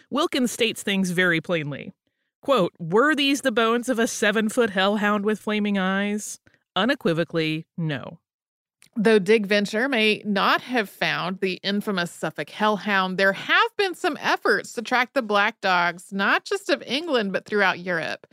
Wilkins 0.09 0.51
states 0.51 0.81
things 0.81 1.11
very 1.11 1.39
plainly. 1.39 1.93
Quote, 2.41 2.73
Were 2.79 3.13
these 3.13 3.41
the 3.41 3.51
bones 3.51 3.87
of 3.87 3.99
a 3.99 4.07
seven 4.07 4.49
foot 4.49 4.71
hellhound 4.71 5.25
with 5.25 5.39
flaming 5.39 5.77
eyes? 5.77 6.39
Unequivocally, 6.75 7.67
no. 7.77 8.19
Though 8.95 9.19
Dig 9.19 9.45
Venture 9.45 9.87
may 9.87 10.21
not 10.25 10.61
have 10.61 10.89
found 10.89 11.39
the 11.39 11.59
infamous 11.63 12.11
Suffolk 12.11 12.49
hellhound, 12.49 13.17
there 13.17 13.33
have 13.33 13.77
been 13.77 13.95
some 13.95 14.17
efforts 14.19 14.73
to 14.73 14.81
track 14.81 15.13
the 15.13 15.21
black 15.21 15.61
dogs, 15.61 16.11
not 16.11 16.43
just 16.43 16.69
of 16.69 16.83
England, 16.85 17.31
but 17.31 17.45
throughout 17.45 17.79
Europe. 17.79 18.27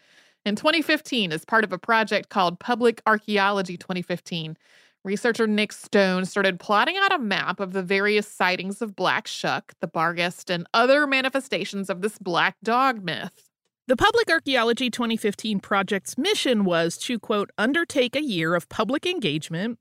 In 0.44 0.56
2015, 0.56 1.32
as 1.32 1.44
part 1.44 1.64
of 1.64 1.72
a 1.72 1.78
project 1.78 2.30
called 2.30 2.58
Public 2.58 3.02
Archaeology 3.06 3.76
2015, 3.76 4.56
Researcher 5.04 5.46
Nick 5.46 5.72
Stone 5.72 6.24
started 6.24 6.58
plotting 6.58 6.96
out 6.96 7.14
a 7.14 7.18
map 7.18 7.60
of 7.60 7.72
the 7.72 7.82
various 7.82 8.26
sightings 8.26 8.82
of 8.82 8.96
Black 8.96 9.28
Shuck, 9.28 9.72
the 9.80 9.86
Barghest, 9.86 10.50
and 10.50 10.66
other 10.74 11.06
manifestations 11.06 11.88
of 11.88 12.00
this 12.00 12.18
black 12.18 12.56
dog 12.64 13.04
myth. 13.04 13.50
The 13.86 13.96
Public 13.96 14.28
Archaeology 14.28 14.90
2015 14.90 15.60
project's 15.60 16.18
mission 16.18 16.64
was 16.64 16.98
to, 16.98 17.20
quote, 17.20 17.50
undertake 17.56 18.16
a 18.16 18.22
year 18.22 18.56
of 18.56 18.68
public 18.68 19.06
engagement 19.06 19.78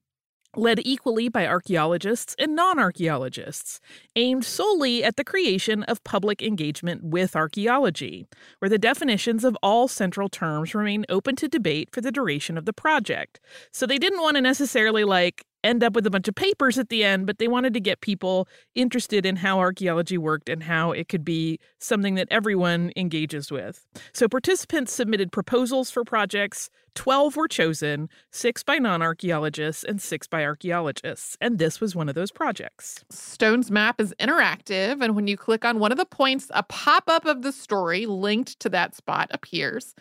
led 0.57 0.79
equally 0.83 1.29
by 1.29 1.45
archaeologists 1.45 2.35
and 2.39 2.55
non 2.55 2.79
archaeologists, 2.79 3.79
aimed 4.15 4.45
solely 4.45 5.03
at 5.03 5.15
the 5.15 5.23
creation 5.23 5.83
of 5.83 6.03
public 6.03 6.41
engagement 6.41 7.03
with 7.03 7.35
archaeology, 7.35 8.27
where 8.59 8.69
the 8.69 8.77
definitions 8.77 9.43
of 9.43 9.57
all 9.61 9.87
central 9.87 10.29
terms 10.29 10.75
remain 10.75 11.05
open 11.09 11.35
to 11.35 11.47
debate 11.47 11.89
for 11.91 12.01
the 12.01 12.11
duration 12.11 12.57
of 12.57 12.65
the 12.65 12.73
project. 12.73 13.39
So 13.71 13.85
they 13.85 13.97
didn't 13.97 14.21
want 14.21 14.35
to 14.35 14.41
necessarily 14.41 15.03
like 15.03 15.45
end 15.65 15.83
up 15.83 15.93
with 15.93 16.05
a 16.05 16.11
bunch 16.11 16.27
of 16.27 16.35
papers 16.35 16.77
at 16.77 16.89
the 16.89 17.03
end, 17.03 17.25
but 17.25 17.39
they 17.39 17.47
wanted 17.47 17.73
to 17.73 17.79
get 17.79 17.99
people 17.99 18.47
interested 18.75 19.25
in 19.25 19.37
how 19.37 19.59
archaeology 19.59 20.17
worked 20.17 20.47
and 20.47 20.63
how 20.63 20.91
it 20.91 21.09
could 21.09 21.25
be 21.25 21.59
something 21.79 22.15
that 22.15 22.27
everyone 22.31 22.91
engages 22.95 23.51
with. 23.51 23.85
So 24.13 24.29
participants 24.29 24.93
submitted 24.93 25.31
proposals 25.31 25.91
for 25.91 26.03
projects. 26.03 26.69
12 26.93 27.35
were 27.35 27.47
chosen, 27.47 28.07
six 28.31 28.63
by 28.63 28.77
non 28.77 29.01
archaeologists 29.01 29.83
and 29.83 30.01
six 30.01 30.27
by 30.27 30.45
archaeologists. 30.45 31.35
And 31.41 31.59
this 31.59 31.81
was 31.81 31.95
one 31.95 32.07
of 32.07 32.15
those 32.15 32.31
projects. 32.31 33.03
Stone's 33.09 33.69
map 33.69 33.99
is 33.99 34.13
interactive, 34.19 35.03
and 35.03 35.15
when 35.15 35.27
you 35.27 35.35
click 35.35 35.65
on 35.65 35.79
one 35.79 35.91
of 35.91 35.97
the 35.97 36.05
points, 36.05 36.47
a 36.51 36.63
pop 36.63 37.03
up 37.07 37.25
of 37.25 37.41
the 37.41 37.51
story 37.51 38.05
linked 38.05 38.59
to 38.61 38.69
that 38.69 38.95
spot 38.95 39.27
appears. 39.31 39.93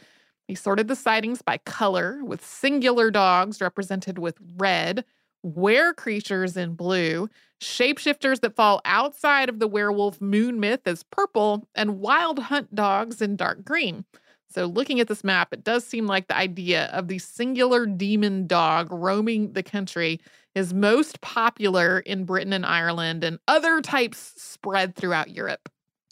He 0.47 0.55
sorted 0.55 0.89
the 0.89 0.97
sightings 0.97 1.41
by 1.43 1.59
color, 1.59 2.23
with 2.23 2.45
singular 2.45 3.11
dogs 3.11 3.61
represented 3.61 4.19
with 4.19 4.37
red, 4.57 5.05
were 5.45 5.93
creatures 5.93 6.57
in 6.57 6.75
blue, 6.75 7.29
shapeshifters 7.61 8.41
that 8.41 8.57
fall 8.57 8.81
outside 8.85 9.49
of 9.49 9.59
the 9.61 9.69
werewolf 9.69 10.21
moon 10.21 10.59
myth 10.59 10.81
as 10.87 11.03
purple, 11.05 11.69
and 11.75 12.01
wild 12.01 12.39
hunt 12.39 12.75
dogs 12.75 13.23
in 13.23 13.37
dark 13.37 13.65
green. 13.65 14.05
So, 14.49 14.67
looking 14.67 15.01
at 15.01 15.09
this 15.09 15.25
map, 15.25 15.53
it 15.53 15.65
does 15.65 15.85
seem 15.85 16.07
like 16.07 16.29
the 16.29 16.37
idea 16.37 16.87
of 16.87 17.09
the 17.09 17.19
singular 17.19 17.87
demon 17.87 18.47
dog 18.47 18.89
roaming 18.91 19.53
the 19.53 19.63
country 19.63 20.21
is 20.55 20.73
most 20.73 21.21
popular 21.21 21.99
in 22.01 22.25
Britain 22.25 22.53
and 22.53 22.65
Ireland, 22.65 23.25
and 23.25 23.39
other 23.49 23.81
types 23.81 24.33
spread 24.37 24.95
throughout 24.95 25.31
Europe. 25.31 25.69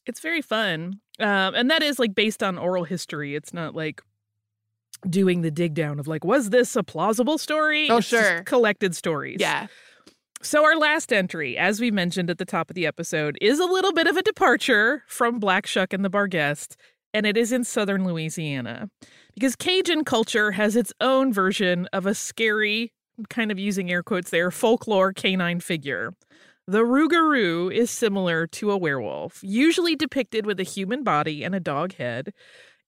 It's 0.06 0.20
very 0.20 0.42
fun. 0.42 1.00
Um, 1.20 1.54
and 1.54 1.70
that 1.70 1.82
is 1.82 1.98
like 1.98 2.14
based 2.14 2.42
on 2.42 2.58
oral 2.58 2.84
history. 2.84 3.36
It's 3.36 3.54
not 3.54 3.74
like 3.74 4.02
doing 5.08 5.42
the 5.42 5.50
dig 5.50 5.74
down 5.74 5.98
of 5.98 6.06
like, 6.06 6.24
was 6.24 6.50
this 6.50 6.76
a 6.76 6.82
plausible 6.82 7.38
story? 7.38 7.88
Oh, 7.90 7.98
It's 7.98 8.06
sure. 8.06 8.20
just 8.20 8.44
collected 8.46 8.94
stories. 8.94 9.38
Yeah. 9.40 9.66
So, 10.44 10.64
our 10.64 10.76
last 10.76 11.12
entry, 11.12 11.56
as 11.56 11.80
we 11.80 11.92
mentioned 11.92 12.28
at 12.28 12.38
the 12.38 12.44
top 12.44 12.68
of 12.68 12.74
the 12.74 12.84
episode, 12.86 13.38
is 13.40 13.60
a 13.60 13.64
little 13.64 13.92
bit 13.92 14.08
of 14.08 14.16
a 14.16 14.22
departure 14.22 15.04
from 15.06 15.38
Black 15.38 15.66
Shuck 15.66 15.92
and 15.92 16.04
the 16.04 16.10
Barghest, 16.10 16.74
and 17.14 17.26
it 17.26 17.36
is 17.36 17.52
in 17.52 17.62
southern 17.62 18.04
Louisiana. 18.04 18.90
Because 19.34 19.54
Cajun 19.54 20.02
culture 20.02 20.50
has 20.50 20.74
its 20.74 20.92
own 21.00 21.32
version 21.32 21.86
of 21.92 22.06
a 22.06 22.14
scary, 22.14 22.92
kind 23.30 23.52
of 23.52 23.58
using 23.58 23.88
air 23.90 24.02
quotes 24.02 24.30
there, 24.30 24.50
folklore 24.50 25.12
canine 25.12 25.60
figure. 25.60 26.12
The 26.66 26.82
Rougarou 26.82 27.72
is 27.72 27.90
similar 27.90 28.46
to 28.48 28.70
a 28.72 28.76
werewolf, 28.76 29.40
usually 29.42 29.94
depicted 29.94 30.44
with 30.44 30.58
a 30.58 30.64
human 30.64 31.04
body 31.04 31.44
and 31.44 31.54
a 31.54 31.60
dog 31.60 31.94
head. 31.94 32.32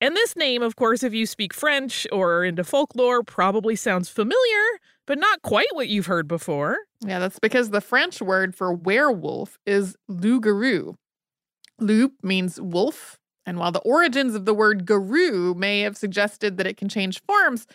And 0.01 0.15
this 0.15 0.37
name, 0.37 0.63
of 0.63 0.77
course, 0.77 1.03
if 1.03 1.15
you 1.15 1.25
speak 1.25 1.55
French 1.55 2.07
or 2.13 2.39
are 2.39 2.45
into 2.45 2.65
folklore, 2.65 3.23
probably 3.23 3.77
sounds 3.77 4.09
familiar, 4.09 4.79
but 5.07 5.19
not 5.19 5.43
quite 5.43 5.69
what 5.73 5.89
you've 5.89 6.07
heard 6.07 6.29
before. 6.29 6.77
Yeah, 7.01 7.19
that's 7.19 7.39
because 7.39 7.71
the 7.71 7.81
French 7.81 8.21
word 8.21 8.55
for 8.55 8.73
werewolf 8.73 9.59
is 9.65 9.97
loup-garou. 10.09 10.95
Loup 11.81 12.13
means 12.23 12.61
wolf, 12.61 13.19
and 13.47 13.59
while 13.59 13.73
the 13.73 13.81
origins 13.81 14.35
of 14.35 14.45
the 14.45 14.55
word 14.55 14.87
garou 14.87 15.55
may 15.55 15.81
have 15.81 15.97
suggested 15.97 16.57
that 16.57 16.67
it 16.67 16.77
can 16.77 16.89
change 16.89 17.23
forms, 17.23 17.67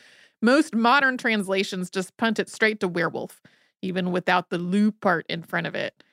most 0.41 0.75
modern 0.75 1.17
translations 1.17 1.89
just 1.89 2.15
punt 2.17 2.39
it 2.39 2.49
straight 2.49 2.79
to 2.79 2.87
werewolf, 2.87 3.41
even 3.81 4.11
without 4.11 4.49
the 4.49 4.57
loup 4.57 4.99
part 5.01 5.25
in 5.29 5.41
front 5.41 5.67
of 5.67 5.75
it. 5.75 6.03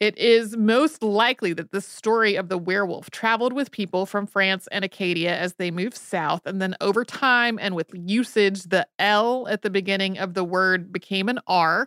It 0.00 0.16
is 0.16 0.56
most 0.56 1.02
likely 1.02 1.52
that 1.52 1.72
the 1.72 1.82
story 1.82 2.34
of 2.34 2.48
the 2.48 2.56
werewolf 2.56 3.10
traveled 3.10 3.52
with 3.52 3.70
people 3.70 4.06
from 4.06 4.26
France 4.26 4.66
and 4.72 4.82
Acadia 4.82 5.36
as 5.36 5.54
they 5.54 5.70
moved 5.70 5.94
south, 5.96 6.46
and 6.46 6.60
then 6.60 6.74
over 6.80 7.04
time 7.04 7.58
and 7.60 7.74
with 7.76 7.90
usage, 7.92 8.62
the 8.64 8.88
L 8.98 9.46
at 9.48 9.60
the 9.60 9.68
beginning 9.68 10.18
of 10.18 10.32
the 10.32 10.44
word 10.44 10.90
became 10.90 11.28
an 11.28 11.38
R. 11.46 11.86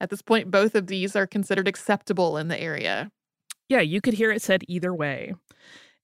At 0.00 0.10
this 0.10 0.22
point, 0.22 0.50
both 0.50 0.74
of 0.74 0.88
these 0.88 1.14
are 1.16 1.26
considered 1.28 1.68
acceptable 1.68 2.36
in 2.38 2.48
the 2.48 2.60
area. 2.60 3.10
Yeah, 3.68 3.80
you 3.80 4.00
could 4.00 4.14
hear 4.14 4.32
it 4.32 4.42
said 4.42 4.64
either 4.68 4.94
way. 4.94 5.34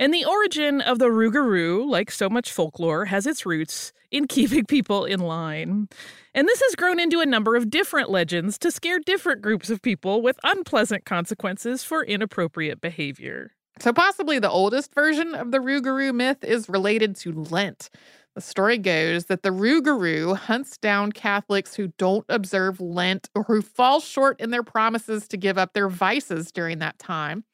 And 0.01 0.15
the 0.15 0.25
origin 0.25 0.81
of 0.81 0.99
the 0.99 1.11
Rougarou, 1.11 1.87
like 1.87 2.11
so 2.11 2.31
much 2.31 2.51
folklore, 2.51 3.05
has 3.05 3.27
its 3.27 3.45
roots 3.45 3.93
in 4.11 4.27
keeping 4.27 4.65
people 4.65 5.05
in 5.05 5.21
line. 5.21 5.91
And 6.35 6.49
this 6.49 6.63
has 6.63 6.75
grown 6.75 6.99
into 6.99 7.21
a 7.21 7.27
number 7.27 7.55
of 7.55 7.69
different 7.69 8.09
legends 8.09 8.57
to 8.61 8.71
scare 8.71 8.99
different 8.99 9.43
groups 9.43 9.69
of 9.69 9.83
people 9.83 10.23
with 10.23 10.41
unpleasant 10.43 11.05
consequences 11.05 11.85
for 11.85 12.03
inappropriate 12.03 12.81
behavior. 12.81 13.53
So, 13.79 13.93
possibly 13.93 14.39
the 14.39 14.51
oldest 14.51 14.95
version 14.95 15.35
of 15.35 15.51
the 15.51 15.59
Rougarou 15.59 16.15
myth 16.15 16.45
is 16.45 16.71
related 16.71 17.15
to 17.17 17.33
Lent. 17.33 17.91
The 18.35 18.41
story 18.41 18.79
goes 18.79 19.27
that 19.27 19.43
the 19.43 19.51
Rougarou 19.51 20.35
hunts 20.35 20.79
down 20.79 21.13
Catholics 21.13 21.75
who 21.75 21.89
don't 21.99 22.25
observe 22.31 22.81
Lent 22.81 23.29
or 23.35 23.43
who 23.43 23.61
fall 23.61 24.01
short 24.01 24.41
in 24.41 24.51
their 24.51 24.63
promises 24.63 25.29
to 25.29 25.37
give 25.37 25.59
up 25.59 25.75
their 25.75 25.91
vices 25.91 26.51
during 26.51 26.79
that 26.79 26.99
time. 26.99 27.45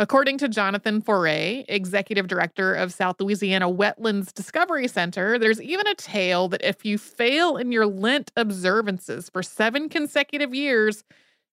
According 0.00 0.38
to 0.38 0.48
Jonathan 0.48 1.02
Foret, 1.02 1.66
executive 1.68 2.26
director 2.26 2.72
of 2.72 2.90
South 2.90 3.20
Louisiana 3.20 3.68
Wetlands 3.70 4.32
Discovery 4.32 4.88
Center, 4.88 5.38
there's 5.38 5.60
even 5.60 5.86
a 5.86 5.94
tale 5.94 6.48
that 6.48 6.66
if 6.66 6.86
you 6.86 6.96
fail 6.96 7.58
in 7.58 7.70
your 7.70 7.86
Lent 7.86 8.32
observances 8.34 9.28
for 9.28 9.42
seven 9.42 9.90
consecutive 9.90 10.54
years, 10.54 11.04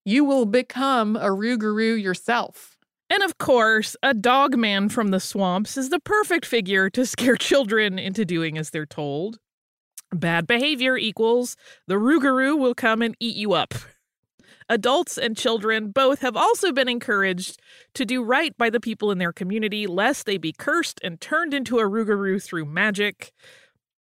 you 0.06 0.24
will 0.24 0.46
become 0.46 1.18
a 1.18 1.26
Rougarou 1.26 2.02
yourself. 2.02 2.78
And 3.10 3.22
of 3.22 3.38
course, 3.38 3.98
a 4.02 4.14
dog 4.14 4.56
man 4.56 4.88
from 4.88 5.10
the 5.10 5.20
swamps 5.20 5.76
is 5.76 5.90
the 5.90 6.00
perfect 6.00 6.46
figure 6.46 6.90
to 6.92 7.06
scare 7.06 7.36
children 7.50 8.00
into 8.00 8.24
doing 8.24 8.58
as 8.58 8.70
they're 8.70 8.86
told. 8.86 9.40
Bad 10.14 10.48
behavior 10.48 10.98
equals 10.98 11.58
the 11.88 11.96
Rougarou 11.96 12.58
will 12.58 12.76
come 12.76 13.02
and 13.02 13.14
eat 13.20 13.36
you 13.36 13.52
up. 13.52 13.74
Adults 14.70 15.18
and 15.18 15.38
children 15.38 15.92
both 15.92 16.20
have 16.20 16.36
also 16.36 16.74
been 16.74 16.90
encouraged 16.90 17.62
to 17.94 18.06
do 18.06 18.22
right 18.22 18.58
by 18.58 18.70
the 18.70 18.82
people 18.82 19.12
in 19.12 19.18
their 19.18 19.32
community, 19.32 19.88
lest 19.88 20.26
they 20.26 20.38
be 20.38 20.52
cursed 20.52 21.00
and 21.04 21.22
turned 21.22 21.54
into 21.54 21.80
a 21.80 21.84
Rougarou 21.84 22.44
through 22.44 22.66
magic. 22.66 23.32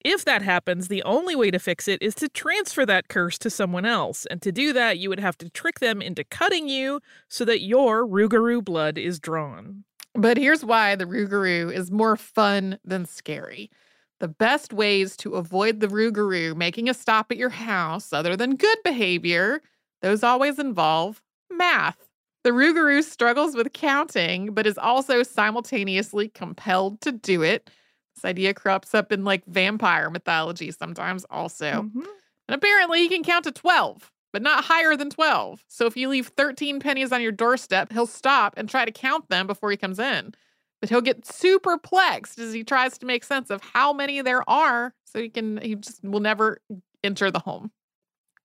If 0.03 0.25
that 0.25 0.41
happens, 0.41 0.87
the 0.87 1.03
only 1.03 1.35
way 1.35 1.51
to 1.51 1.59
fix 1.59 1.87
it 1.87 2.01
is 2.01 2.15
to 2.15 2.29
transfer 2.29 2.85
that 2.85 3.07
curse 3.07 3.37
to 3.39 3.49
someone 3.49 3.85
else. 3.85 4.25
And 4.25 4.41
to 4.41 4.51
do 4.51 4.73
that, 4.73 4.99
you 4.99 5.09
would 5.09 5.19
have 5.19 5.37
to 5.39 5.49
trick 5.49 5.79
them 5.79 6.01
into 6.01 6.23
cutting 6.23 6.67
you 6.67 6.99
so 7.29 7.45
that 7.45 7.61
your 7.61 8.05
Rougarou 8.05 8.63
blood 8.63 8.97
is 8.97 9.19
drawn. 9.19 9.85
But 10.13 10.37
here's 10.37 10.65
why 10.65 10.95
the 10.95 11.05
Rougarou 11.05 11.73
is 11.73 11.91
more 11.91 12.17
fun 12.17 12.79
than 12.83 13.05
scary. 13.05 13.71
The 14.19 14.27
best 14.27 14.73
ways 14.73 15.15
to 15.17 15.35
avoid 15.35 15.79
the 15.79 15.87
Rougarou 15.87 16.55
making 16.55 16.89
a 16.89 16.93
stop 16.93 17.31
at 17.31 17.37
your 17.37 17.49
house, 17.49 18.11
other 18.11 18.35
than 18.35 18.55
good 18.55 18.77
behavior, 18.83 19.61
those 20.01 20.23
always 20.23 20.59
involve 20.59 21.21
math. 21.51 21.97
The 22.43 22.51
Rougarou 22.51 23.03
struggles 23.03 23.55
with 23.55 23.73
counting, 23.73 24.53
but 24.53 24.67
is 24.67 24.77
also 24.77 25.23
simultaneously 25.23 26.29
compelled 26.29 27.01
to 27.01 27.11
do 27.11 27.43
it. 27.43 27.69
This 28.15 28.25
idea 28.25 28.53
crops 28.53 28.95
up 28.95 29.11
in 29.11 29.23
like 29.25 29.45
vampire 29.45 30.09
mythology 30.09 30.71
sometimes, 30.71 31.25
also. 31.29 31.83
Mhm. 31.83 32.05
And 32.47 32.55
apparently, 32.55 32.99
he 32.99 33.09
can 33.09 33.23
count 33.23 33.43
to 33.45 33.51
12, 33.51 34.11
but 34.31 34.41
not 34.41 34.63
higher 34.63 34.95
than 34.95 35.09
12. 35.09 35.63
So 35.67 35.85
if 35.85 35.97
you 35.97 36.07
leave 36.09 36.27
13 36.29 36.79
pennies 36.79 37.11
on 37.11 37.21
your 37.21 37.31
doorstep, 37.31 37.91
he'll 37.91 38.07
stop 38.07 38.53
and 38.57 38.69
try 38.69 38.85
to 38.85 38.91
count 38.91 39.29
them 39.29 39.47
before 39.47 39.71
he 39.71 39.77
comes 39.77 39.99
in. 39.99 40.33
But 40.79 40.89
he'll 40.89 41.01
get 41.01 41.25
super 41.25 41.77
plexed 41.77 42.39
as 42.39 42.53
he 42.53 42.63
tries 42.63 42.97
to 42.99 43.05
make 43.05 43.23
sense 43.23 43.49
of 43.49 43.61
how 43.61 43.93
many 43.93 44.21
there 44.21 44.47
are. 44.49 44.93
So 45.05 45.19
he 45.19 45.29
can, 45.29 45.57
he 45.57 45.75
just 45.75 46.03
will 46.03 46.19
never 46.19 46.59
enter 47.03 47.29
the 47.31 47.39
home 47.39 47.71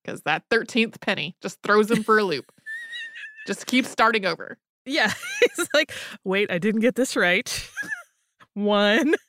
because 0.03 0.23
that 0.23 0.49
13th 0.51 1.01
penny 1.01 1.37
just 1.43 1.61
throws 1.63 1.91
him 1.91 2.03
for 2.03 2.19
a 2.19 2.25
loop. 2.25 2.53
just 3.47 3.67
keeps 3.67 3.89
starting 3.89 4.27
over. 4.27 4.59
Yeah. 4.85 5.13
He's 5.57 5.69
like, 5.75 5.93
wait, 6.25 6.51
I 6.51 6.59
didn't 6.59 6.81
get 6.81 6.95
this 6.97 7.17
right. 7.17 7.71
One. 8.55 9.15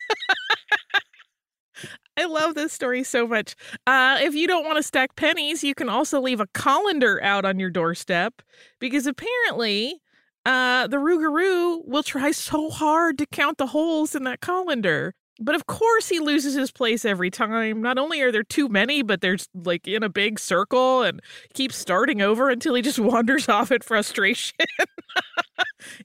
I 2.16 2.26
love 2.26 2.54
this 2.54 2.72
story 2.72 3.04
so 3.04 3.26
much. 3.26 3.56
Uh, 3.88 4.20
if 4.22 4.36
you 4.36 4.48
don't 4.48 4.66
want 4.66 4.78
to 4.78 4.84
stack 4.84 5.16
pennies, 5.16 5.64
you 5.64 5.74
can 5.74 5.90
also 5.90 6.22
leave 6.22 6.40
a 6.40 6.48
colander 6.54 7.22
out 7.24 7.44
on 7.44 7.60
your 7.60 7.72
doorstep 7.72 8.44
because 8.80 9.08
apparently 9.08 10.00
uh, 10.46 10.86
the 10.88 10.98
Rougarou 10.98 11.88
will 11.88 12.04
try 12.04 12.32
so 12.32 12.70
hard 12.70 13.18
to 13.18 13.26
count 13.26 13.58
the 13.58 13.68
holes 13.68 14.14
in 14.14 14.26
that 14.26 14.42
colander. 14.42 15.16
But 15.40 15.56
of 15.56 15.66
course, 15.66 16.10
he 16.10 16.20
loses 16.20 16.54
his 16.54 16.72
place 16.72 17.06
every 17.06 17.32
time. 17.32 17.82
Not 17.82 17.98
only 17.98 18.22
are 18.22 18.32
there 18.32 18.44
too 18.44 18.70
many, 18.70 19.02
but 19.02 19.22
there's 19.22 19.50
like 19.54 19.88
in 19.88 20.04
a 20.04 20.10
big 20.10 20.40
circle 20.40 21.02
and 21.02 21.22
keeps 21.54 21.76
starting 21.76 22.22
over 22.22 22.50
until 22.50 22.76
he 22.76 22.82
just 22.82 23.00
wanders 23.00 23.50
off 23.50 23.72
in 23.72 23.82
frustration. 23.82 24.56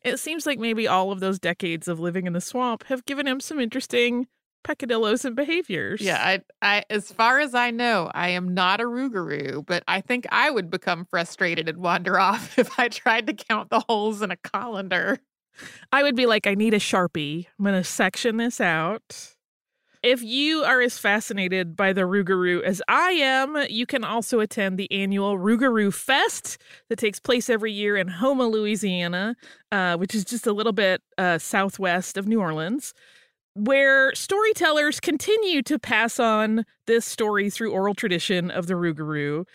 it 0.03 0.19
seems 0.19 0.47
like 0.47 0.59
maybe 0.59 0.89
all 0.89 1.13
of 1.13 1.21
those 1.21 1.39
decades 1.39 1.89
of 1.89 2.01
living 2.01 2.27
in 2.27 2.33
the 2.33 2.41
swamp 2.41 2.85
have 2.85 3.05
given 3.05 3.27
him 3.27 3.41
some 3.41 3.61
interesting 3.61 4.27
peccadillos 4.65 5.25
and 5.25 5.37
behaviors. 5.37 6.01
Yeah, 6.01 6.19
I, 6.21 6.41
I, 6.61 6.85
as 6.91 7.11
far 7.11 7.41
as 7.41 7.55
I 7.55 7.71
know, 7.71 8.11
I 8.15 8.31
am 8.31 8.55
not 8.55 8.81
a 8.81 8.85
Rougarou, 8.85 9.65
but 9.65 9.83
I 9.89 10.01
think 10.01 10.27
I 10.31 10.51
would 10.51 10.71
become 10.71 11.07
frustrated 11.07 11.69
and 11.69 11.79
wander 11.79 12.19
off 12.21 12.59
if 12.59 12.79
I 12.79 12.89
tried 12.89 13.27
to 13.29 13.35
count 13.35 13.71
the 13.71 13.81
holes 13.81 14.23
in 14.23 14.31
a 14.31 14.37
colander. 14.37 15.19
I 15.93 16.03
would 16.03 16.17
be 16.17 16.27
like, 16.27 16.47
I 16.47 16.55
need 16.55 16.75
a 16.75 16.79
Sharpie. 16.79 17.47
I'm 17.59 17.65
going 17.65 17.75
to 17.75 17.85
section 17.85 18.37
this 18.37 18.61
out. 18.61 19.35
If 20.03 20.23
you 20.23 20.63
are 20.63 20.81
as 20.81 20.97
fascinated 20.97 21.75
by 21.75 21.93
the 21.93 22.03
Rougarou 22.03 22.63
as 22.63 22.81
I 22.87 23.11
am, 23.11 23.57
you 23.69 23.85
can 23.85 24.05
also 24.05 24.39
attend 24.39 24.79
the 24.79 24.91
annual 24.93 25.37
Rougarou 25.37 25.93
Fest 25.93 26.59
that 26.89 27.01
takes 27.01 27.19
place 27.19 27.51
every 27.51 27.73
year 27.73 27.97
in 27.97 28.07
Houma, 28.07 28.47
Louisiana, 28.47 29.35
uh, 29.73 29.97
which 29.97 30.15
is 30.15 30.25
just 30.25 30.47
a 30.47 30.53
little 30.53 30.73
bit 30.73 31.03
uh, 31.19 31.39
southwest 31.39 32.17
of 32.17 32.29
New 32.29 32.41
Orleans, 32.41 32.95
where 33.55 34.15
storytellers 34.15 35.01
continue 35.01 35.63
to 35.63 35.81
pass 35.81 36.21
on 36.21 36.65
this 36.87 37.05
story 37.05 37.51
through 37.51 37.73
oral 37.73 37.95
tradition 37.95 38.53
of 38.53 38.69
the 38.69 38.75
Rougarou. 38.75 39.47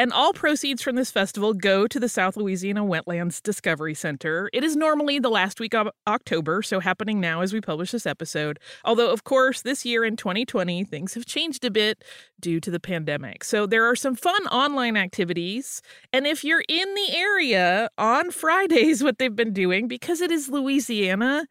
And 0.00 0.14
all 0.14 0.32
proceeds 0.32 0.80
from 0.80 0.96
this 0.96 1.10
festival 1.10 1.52
go 1.52 1.86
to 1.86 2.00
the 2.00 2.08
South 2.08 2.34
Louisiana 2.34 2.82
Wetlands 2.82 3.42
Discovery 3.42 3.92
Center. 3.92 4.48
It 4.54 4.64
is 4.64 4.74
normally 4.74 5.18
the 5.18 5.28
last 5.28 5.60
week 5.60 5.74
of 5.74 5.90
October, 6.08 6.62
so 6.62 6.80
happening 6.80 7.20
now 7.20 7.42
as 7.42 7.52
we 7.52 7.60
publish 7.60 7.90
this 7.90 8.06
episode. 8.06 8.58
Although, 8.82 9.10
of 9.10 9.24
course, 9.24 9.60
this 9.60 9.84
year 9.84 10.02
in 10.02 10.16
2020, 10.16 10.84
things 10.84 11.12
have 11.12 11.26
changed 11.26 11.66
a 11.66 11.70
bit 11.70 12.02
due 12.40 12.60
to 12.60 12.70
the 12.70 12.80
pandemic. 12.80 13.44
So 13.44 13.66
there 13.66 13.84
are 13.84 13.94
some 13.94 14.14
fun 14.14 14.42
online 14.46 14.96
activities. 14.96 15.82
And 16.14 16.26
if 16.26 16.44
you're 16.44 16.64
in 16.66 16.94
the 16.94 17.14
area 17.14 17.90
on 17.98 18.30
Fridays, 18.30 19.04
what 19.04 19.18
they've 19.18 19.36
been 19.36 19.52
doing, 19.52 19.86
because 19.86 20.22
it 20.22 20.30
is 20.30 20.48
Louisiana, 20.48 21.44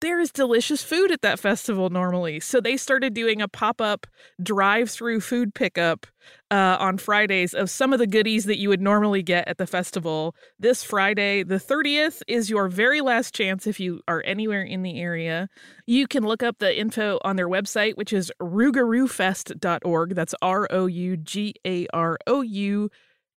there 0.00 0.20
is 0.20 0.30
delicious 0.30 0.82
food 0.82 1.10
at 1.10 1.22
that 1.22 1.38
festival 1.38 1.90
normally. 1.90 2.40
So 2.40 2.60
they 2.60 2.76
started 2.76 3.14
doing 3.14 3.40
a 3.40 3.48
pop 3.48 3.80
up 3.80 4.06
drive 4.42 4.90
through 4.90 5.20
food 5.20 5.54
pickup 5.54 6.06
uh, 6.50 6.76
on 6.78 6.98
Fridays 6.98 7.54
of 7.54 7.70
some 7.70 7.92
of 7.92 7.98
the 7.98 8.06
goodies 8.06 8.44
that 8.44 8.58
you 8.58 8.68
would 8.68 8.80
normally 8.80 9.22
get 9.22 9.48
at 9.48 9.58
the 9.58 9.66
festival. 9.66 10.34
This 10.58 10.82
Friday, 10.82 11.42
the 11.42 11.56
30th, 11.56 12.22
is 12.28 12.50
your 12.50 12.68
very 12.68 13.00
last 13.00 13.34
chance 13.34 13.66
if 13.66 13.80
you 13.80 14.00
are 14.06 14.22
anywhere 14.26 14.62
in 14.62 14.82
the 14.82 15.00
area. 15.00 15.48
You 15.86 16.06
can 16.06 16.24
look 16.24 16.42
up 16.42 16.58
the 16.58 16.78
info 16.78 17.18
on 17.24 17.36
their 17.36 17.48
website, 17.48 17.96
which 17.96 18.12
is 18.12 18.30
rougaroufest.org. 18.40 20.14
That's 20.14 20.34
R 20.42 20.68
O 20.70 20.86
U 20.86 21.16
G 21.16 21.54
A 21.66 21.86
R 21.92 22.18
O 22.26 22.42
U 22.42 22.90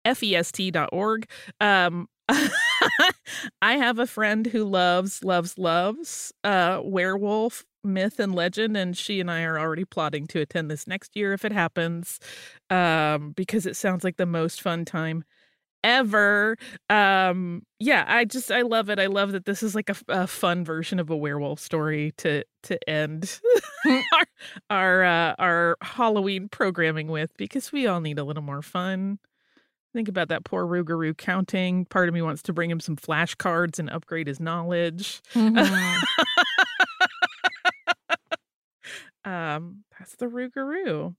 F 0.04 0.22
E 0.22 0.34
S 0.34 0.50
T 0.50 0.70
dot 0.70 0.88
org. 0.92 1.28
Um, 1.60 2.08
I 3.62 3.76
have 3.76 3.98
a 3.98 4.06
friend 4.06 4.46
who 4.46 4.64
loves, 4.64 5.24
loves, 5.24 5.58
loves 5.58 6.32
uh, 6.44 6.80
werewolf 6.82 7.64
myth 7.84 8.18
and 8.20 8.34
legend, 8.34 8.76
and 8.76 8.96
she 8.96 9.20
and 9.20 9.30
I 9.30 9.42
are 9.44 9.58
already 9.58 9.84
plotting 9.84 10.26
to 10.28 10.40
attend 10.40 10.70
this 10.70 10.86
next 10.86 11.16
year 11.16 11.32
if 11.32 11.44
it 11.44 11.52
happens, 11.52 12.18
um, 12.70 13.32
because 13.32 13.66
it 13.66 13.76
sounds 13.76 14.04
like 14.04 14.16
the 14.16 14.26
most 14.26 14.60
fun 14.60 14.84
time 14.84 15.24
ever. 15.84 16.56
Um, 16.90 17.62
yeah, 17.80 18.04
I 18.08 18.24
just 18.24 18.52
I 18.52 18.62
love 18.62 18.90
it. 18.90 18.98
I 18.98 19.06
love 19.06 19.32
that 19.32 19.46
this 19.46 19.62
is 19.62 19.74
like 19.74 19.90
a, 19.90 19.96
a 20.08 20.26
fun 20.26 20.64
version 20.64 21.00
of 21.00 21.10
a 21.10 21.16
werewolf 21.16 21.60
story 21.60 22.12
to 22.18 22.44
to 22.64 22.90
end 22.90 23.40
our 23.88 24.26
our 24.70 25.04
uh, 25.04 25.34
our 25.38 25.76
Halloween 25.82 26.48
programming 26.48 27.08
with, 27.08 27.36
because 27.38 27.72
we 27.72 27.86
all 27.86 28.00
need 28.00 28.18
a 28.18 28.24
little 28.24 28.42
more 28.44 28.62
fun. 28.62 29.18
Think 29.94 30.08
about 30.08 30.28
that 30.28 30.44
poor 30.44 30.66
Rougarou 30.66 31.16
counting. 31.16 31.84
Part 31.86 32.08
of 32.08 32.14
me 32.14 32.22
wants 32.22 32.42
to 32.42 32.52
bring 32.52 32.70
him 32.70 32.80
some 32.80 32.96
flashcards 32.96 33.78
and 33.78 33.88
upgrade 33.90 34.26
his 34.26 34.38
knowledge. 34.38 35.22
Mhm. 35.32 36.02
um, 39.24 39.84
that's 39.98 40.14
the 40.16 40.26
Rougarou. 40.26 41.14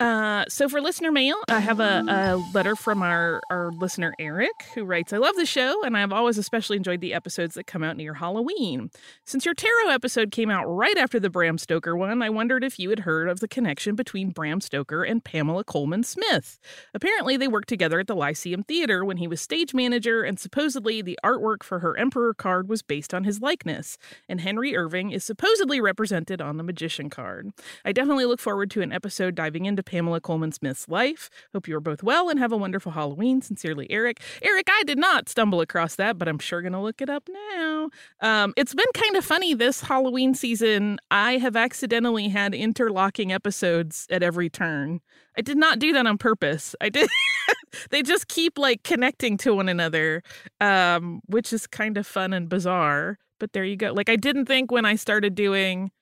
Uh, 0.00 0.44
so 0.48 0.68
for 0.68 0.80
listener 0.80 1.10
mail, 1.10 1.34
I 1.48 1.58
have 1.58 1.80
a, 1.80 2.04
a 2.06 2.36
letter 2.54 2.76
from 2.76 3.02
our, 3.02 3.40
our 3.50 3.72
listener 3.72 4.14
Eric, 4.20 4.52
who 4.74 4.84
writes, 4.84 5.12
I 5.12 5.16
love 5.16 5.34
the 5.34 5.44
show, 5.44 5.82
and 5.82 5.96
I've 5.96 6.12
always 6.12 6.38
especially 6.38 6.76
enjoyed 6.76 7.00
the 7.00 7.12
episodes 7.12 7.56
that 7.56 7.66
come 7.66 7.82
out 7.82 7.96
near 7.96 8.14
Halloween. 8.14 8.90
Since 9.24 9.44
your 9.44 9.54
tarot 9.54 9.90
episode 9.90 10.30
came 10.30 10.50
out 10.50 10.66
right 10.66 10.96
after 10.96 11.18
the 11.18 11.30
Bram 11.30 11.58
Stoker 11.58 11.96
one, 11.96 12.22
I 12.22 12.30
wondered 12.30 12.62
if 12.62 12.78
you 12.78 12.90
had 12.90 13.00
heard 13.00 13.28
of 13.28 13.40
the 13.40 13.48
connection 13.48 13.96
between 13.96 14.30
Bram 14.30 14.60
Stoker 14.60 15.02
and 15.02 15.24
Pamela 15.24 15.64
Colman 15.64 16.04
Smith. 16.04 16.60
Apparently, 16.94 17.36
they 17.36 17.48
worked 17.48 17.68
together 17.68 17.98
at 17.98 18.06
the 18.06 18.14
Lyceum 18.14 18.62
Theater 18.62 19.04
when 19.04 19.16
he 19.16 19.26
was 19.26 19.40
stage 19.40 19.74
manager, 19.74 20.22
and 20.22 20.38
supposedly 20.38 21.02
the 21.02 21.18
artwork 21.24 21.64
for 21.64 21.80
her 21.80 21.98
Emperor 21.98 22.34
card 22.34 22.68
was 22.68 22.82
based 22.82 23.12
on 23.12 23.24
his 23.24 23.40
likeness, 23.40 23.98
and 24.28 24.42
Henry 24.42 24.76
Irving 24.76 25.10
is 25.10 25.24
supposedly 25.24 25.80
represented 25.80 26.40
on 26.40 26.56
the 26.56 26.62
Magician 26.62 27.10
card. 27.10 27.50
I 27.84 27.90
definitely 27.90 28.26
look 28.26 28.38
forward 28.38 28.70
to 28.70 28.82
an 28.82 28.92
episode 28.92 29.34
diving 29.34 29.66
into 29.66 29.87
Pamela 29.88 30.20
Colman 30.20 30.52
Smith's 30.52 30.86
life. 30.86 31.30
Hope 31.54 31.66
you 31.66 31.74
are 31.74 31.80
both 31.80 32.02
well 32.02 32.28
and 32.28 32.38
have 32.38 32.52
a 32.52 32.56
wonderful 32.58 32.92
Halloween. 32.92 33.40
Sincerely, 33.40 33.90
Eric. 33.90 34.20
Eric, 34.42 34.68
I 34.70 34.82
did 34.84 34.98
not 34.98 35.30
stumble 35.30 35.62
across 35.62 35.94
that, 35.96 36.18
but 36.18 36.28
I'm 36.28 36.38
sure 36.38 36.60
going 36.60 36.74
to 36.74 36.80
look 36.80 37.00
it 37.00 37.08
up 37.08 37.26
now. 37.56 37.88
Um, 38.20 38.52
it's 38.58 38.74
been 38.74 38.86
kind 38.92 39.16
of 39.16 39.24
funny 39.24 39.54
this 39.54 39.80
Halloween 39.80 40.34
season. 40.34 40.98
I 41.10 41.38
have 41.38 41.56
accidentally 41.56 42.28
had 42.28 42.54
interlocking 42.54 43.32
episodes 43.32 44.06
at 44.10 44.22
every 44.22 44.50
turn. 44.50 45.00
I 45.38 45.40
did 45.40 45.56
not 45.56 45.78
do 45.78 45.94
that 45.94 46.06
on 46.06 46.18
purpose. 46.18 46.74
I 46.82 46.90
did. 46.90 47.08
they 47.90 48.02
just 48.02 48.28
keep 48.28 48.58
like 48.58 48.82
connecting 48.82 49.38
to 49.38 49.54
one 49.54 49.70
another, 49.70 50.22
um, 50.60 51.22
which 51.26 51.50
is 51.52 51.66
kind 51.66 51.96
of 51.96 52.06
fun 52.06 52.34
and 52.34 52.48
bizarre. 52.48 53.18
But 53.40 53.54
there 53.54 53.64
you 53.64 53.76
go. 53.76 53.92
Like 53.92 54.10
I 54.10 54.16
didn't 54.16 54.46
think 54.46 54.70
when 54.70 54.84
I 54.84 54.96
started 54.96 55.34
doing 55.34 55.92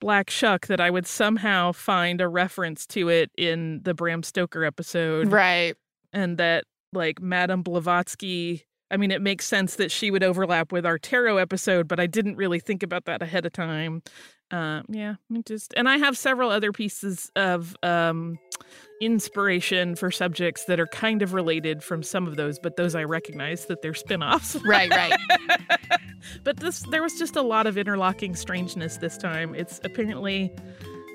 Black 0.00 0.30
Shuck 0.30 0.66
that 0.68 0.80
I 0.80 0.90
would 0.90 1.06
somehow 1.06 1.72
find 1.72 2.20
a 2.20 2.28
reference 2.28 2.86
to 2.88 3.08
it 3.08 3.30
in 3.36 3.80
the 3.82 3.94
Bram 3.94 4.22
Stoker 4.22 4.64
episode, 4.64 5.30
right. 5.32 5.74
and 6.12 6.38
that 6.38 6.64
like 6.92 7.20
Madame 7.20 7.62
Blavatsky. 7.62 8.64
I 8.90 8.96
mean, 8.96 9.10
it 9.10 9.20
makes 9.20 9.44
sense 9.44 9.76
that 9.76 9.90
she 9.90 10.10
would 10.10 10.22
overlap 10.22 10.72
with 10.72 10.86
our 10.86 10.98
tarot 10.98 11.36
episode, 11.36 11.88
but 11.88 12.00
I 12.00 12.06
didn't 12.06 12.36
really 12.36 12.58
think 12.58 12.82
about 12.82 13.04
that 13.04 13.20
ahead 13.20 13.44
of 13.44 13.52
time. 13.52 14.02
Uh, 14.50 14.80
yeah, 14.88 15.16
just 15.46 15.74
and 15.76 15.88
I 15.88 15.98
have 15.98 16.16
several 16.16 16.50
other 16.50 16.72
pieces 16.72 17.30
of 17.36 17.76
um, 17.82 18.38
inspiration 19.00 19.94
for 19.94 20.10
subjects 20.10 20.64
that 20.64 20.80
are 20.80 20.86
kind 20.86 21.22
of 21.22 21.32
related 21.32 21.82
from 21.82 22.02
some 22.02 22.26
of 22.26 22.36
those, 22.36 22.58
but 22.58 22.76
those 22.76 22.94
I 22.94 23.04
recognize 23.04 23.66
that 23.66 23.82
they're 23.82 23.94
spin-offs. 23.94 24.56
Right, 24.64 24.90
right. 24.90 25.18
but 26.44 26.58
this 26.58 26.80
there 26.90 27.02
was 27.02 27.14
just 27.14 27.36
a 27.36 27.42
lot 27.42 27.66
of 27.66 27.78
interlocking 27.78 28.34
strangeness 28.34 28.98
this 28.98 29.16
time. 29.16 29.54
It's 29.54 29.80
apparently 29.84 30.52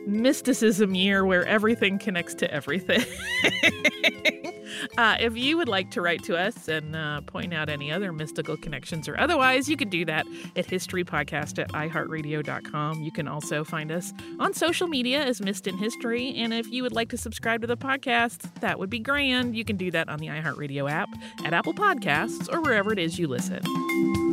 mysticism 0.08 0.96
year 0.96 1.26
where 1.26 1.46
everything 1.46 2.00
connects 2.00 2.34
to 2.36 2.52
everything. 2.52 3.04
uh, 4.98 5.18
if 5.20 5.38
you 5.38 5.58
would 5.58 5.68
like 5.68 5.92
to 5.92 6.02
write 6.02 6.24
to 6.24 6.38
us 6.38 6.68
and 6.68 6.96
uh, 6.96 7.22
point 7.22 7.54
out 7.54 7.70
any 7.70 7.92
other 7.92 8.12
mystical 8.12 8.58
connections 8.58 9.08
or 9.08 9.20
otherwise, 9.20 9.70
you 9.70 9.78
can 9.78 9.90
do 9.90 10.06
that 10.06 10.26
at 10.56 10.68
historypodcast 10.68 11.60
at 11.60 11.72
iheartradio.com. 11.72 13.02
You 13.02 13.12
can 13.12 13.28
also 13.28 13.64
find 13.64 13.92
us 13.92 14.14
on 14.40 14.54
social 14.54 14.88
media 14.88 15.24
as 15.24 15.42
Missed 15.42 15.68
in 15.68 15.78
History. 15.78 16.34
And 16.38 16.54
if 16.54 16.68
you 16.72 16.84
would 16.84 16.94
like 16.94 17.10
to 17.10 17.18
subscribe 17.18 17.62
to 17.62 17.68
the 17.68 17.78
podcast, 17.78 18.54
that 18.62 18.80
would 18.80 18.90
be 18.90 19.00
grand. 19.00 19.56
You 19.56 19.66
can 19.66 19.78
do 19.78 19.92
that 19.92 20.10
on 20.10 20.20
the 20.20 20.28
iHeartRadio 20.28 20.90
app, 20.90 21.10
at 21.46 21.54
Apple 21.54 21.74
Podcasts, 21.74 22.52
or 22.52 22.62
wherever 22.62 22.92
it 22.92 23.00
is 23.00 23.20
you 23.20 23.28
listen. 23.28 24.33